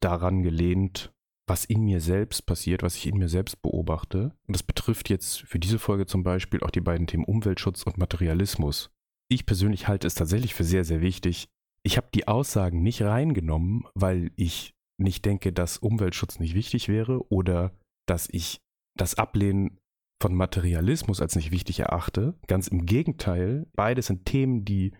daran 0.00 0.42
gelehnt, 0.42 1.10
was 1.48 1.64
in 1.64 1.86
mir 1.86 2.02
selbst 2.02 2.44
passiert, 2.44 2.82
was 2.82 2.96
ich 2.96 3.06
in 3.06 3.16
mir 3.16 3.30
selbst 3.30 3.62
beobachte. 3.62 4.36
Und 4.46 4.54
das 4.54 4.62
betrifft 4.62 5.08
jetzt 5.08 5.40
für 5.40 5.58
diese 5.58 5.78
Folge 5.78 6.04
zum 6.04 6.22
Beispiel 6.22 6.60
auch 6.60 6.70
die 6.70 6.82
beiden 6.82 7.06
Themen 7.06 7.24
Umweltschutz 7.24 7.82
und 7.84 7.96
Materialismus. 7.96 8.90
Ich 9.30 9.46
persönlich 9.46 9.88
halte 9.88 10.06
es 10.06 10.14
tatsächlich 10.14 10.52
für 10.52 10.64
sehr, 10.64 10.84
sehr 10.84 11.00
wichtig. 11.00 11.48
Ich 11.82 11.96
habe 11.96 12.08
die 12.12 12.28
Aussagen 12.28 12.82
nicht 12.82 13.00
reingenommen, 13.00 13.84
weil 13.94 14.32
ich 14.36 14.74
nicht 14.98 15.24
denke, 15.24 15.50
dass 15.50 15.78
Umweltschutz 15.78 16.40
nicht 16.40 16.54
wichtig 16.54 16.88
wäre 16.88 17.26
oder 17.32 17.72
dass 18.06 18.28
ich 18.30 18.60
das 18.98 19.14
Ablehnen 19.14 19.78
von 20.20 20.34
Materialismus 20.34 21.20
als 21.20 21.36
nicht 21.36 21.50
wichtig 21.50 21.80
erachte. 21.80 22.34
Ganz 22.46 22.68
im 22.68 22.86
Gegenteil, 22.86 23.66
beides 23.74 24.06
sind 24.06 24.24
Themen, 24.24 24.64
die 24.64 24.92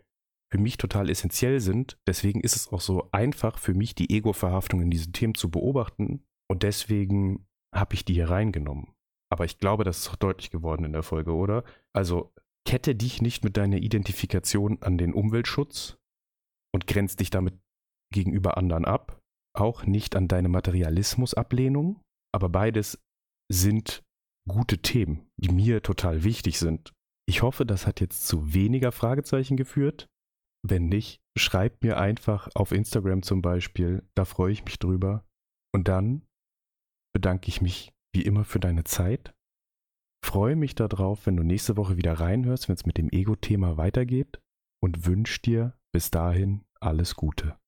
für 0.53 0.59
mich 0.59 0.77
total 0.77 1.11
essentiell 1.11 1.61
sind. 1.61 1.99
Deswegen 2.07 2.41
ist 2.41 2.57
es 2.57 2.69
auch 2.69 2.81
so 2.81 3.09
einfach 3.13 3.59
für 3.59 3.75
mich, 3.75 3.95
die 3.95 4.11
Ego-Verhaftung 4.11 4.81
in 4.83 4.91
diesen 4.91 5.13
Themen 5.13 5.35
zu 5.35 5.51
beobachten. 5.51 6.25
Und 6.49 6.63
deswegen 6.63 7.47
habe 7.75 7.95
ich 7.95 8.05
die 8.05 8.15
hier 8.15 8.31
reingenommen. 8.31 8.93
Aber 9.31 9.45
ich 9.45 9.59
glaube, 9.59 9.85
das 9.85 9.99
ist 9.99 10.09
auch 10.09 10.17
deutlich 10.17 10.51
geworden 10.51 10.85
in 10.85 10.93
der 10.93 11.03
Folge, 11.03 11.35
oder? 11.35 11.65
Also 11.93 12.33
kette 12.65 12.95
dich 12.95 13.21
nicht 13.21 13.43
mit 13.43 13.57
deiner 13.57 13.79
Identifikation 13.79 14.83
an 14.83 14.99
den 14.99 15.13
Umweltschutz 15.13 15.97
und 16.73 16.87
grenzt 16.87 17.21
dich 17.21 17.31
damit 17.31 17.59
gegenüber 18.13 18.57
anderen 18.57 18.85
ab. 18.85 19.21
Auch 19.55 19.85
nicht 19.85 20.15
an 20.15 20.29
deine 20.29 20.49
Materialismusablehnung. 20.49 22.01
Aber 22.33 22.49
beides 22.49 23.03
sind 23.51 24.05
gute 24.49 24.79
Themen, 24.79 25.29
die 25.37 25.51
mir 25.51 25.83
total 25.83 26.25
wichtig 26.25 26.59
sind. 26.59 26.93
Ich 27.29 27.43
hoffe, 27.43 27.67
das 27.67 27.87
hat 27.87 28.01
jetzt 28.01 28.27
zu 28.27 28.55
weniger 28.55 28.93
Fragezeichen 28.93 29.57
geführt. 29.57 30.09
Wenn 30.63 30.89
nicht, 30.89 31.21
schreib 31.37 31.83
mir 31.83 31.99
einfach 31.99 32.49
auf 32.55 32.73
Instagram 32.73 33.23
zum 33.23 33.43
Beispiel, 33.43 34.03
da 34.15 34.25
freue 34.25 34.53
ich 34.53 34.65
mich 34.65 34.79
drüber. 34.79 35.25
Und 35.75 35.89
dann 35.89 36.27
bedanke 37.13 37.49
ich 37.49 37.61
mich 37.61 37.93
wie 38.15 38.23
immer 38.23 38.45
für 38.45 38.61
deine 38.61 38.85
Zeit. 38.85 39.35
Freue 40.25 40.57
mich 40.57 40.75
darauf, 40.75 41.27
wenn 41.27 41.37
du 41.37 41.43
nächste 41.43 41.77
Woche 41.77 41.97
wieder 41.97 42.15
reinhörst, 42.15 42.69
wenn 42.69 42.77
es 42.77 42.87
mit 42.87 42.99
dem 42.99 43.11
Ego-Thema 43.11 43.77
weitergeht 43.77 44.41
und 44.83 45.07
wünsche 45.07 45.41
dir 45.41 45.79
bis 45.93 46.11
dahin 46.11 46.65
alles 46.81 47.15
Gute. 47.15 47.59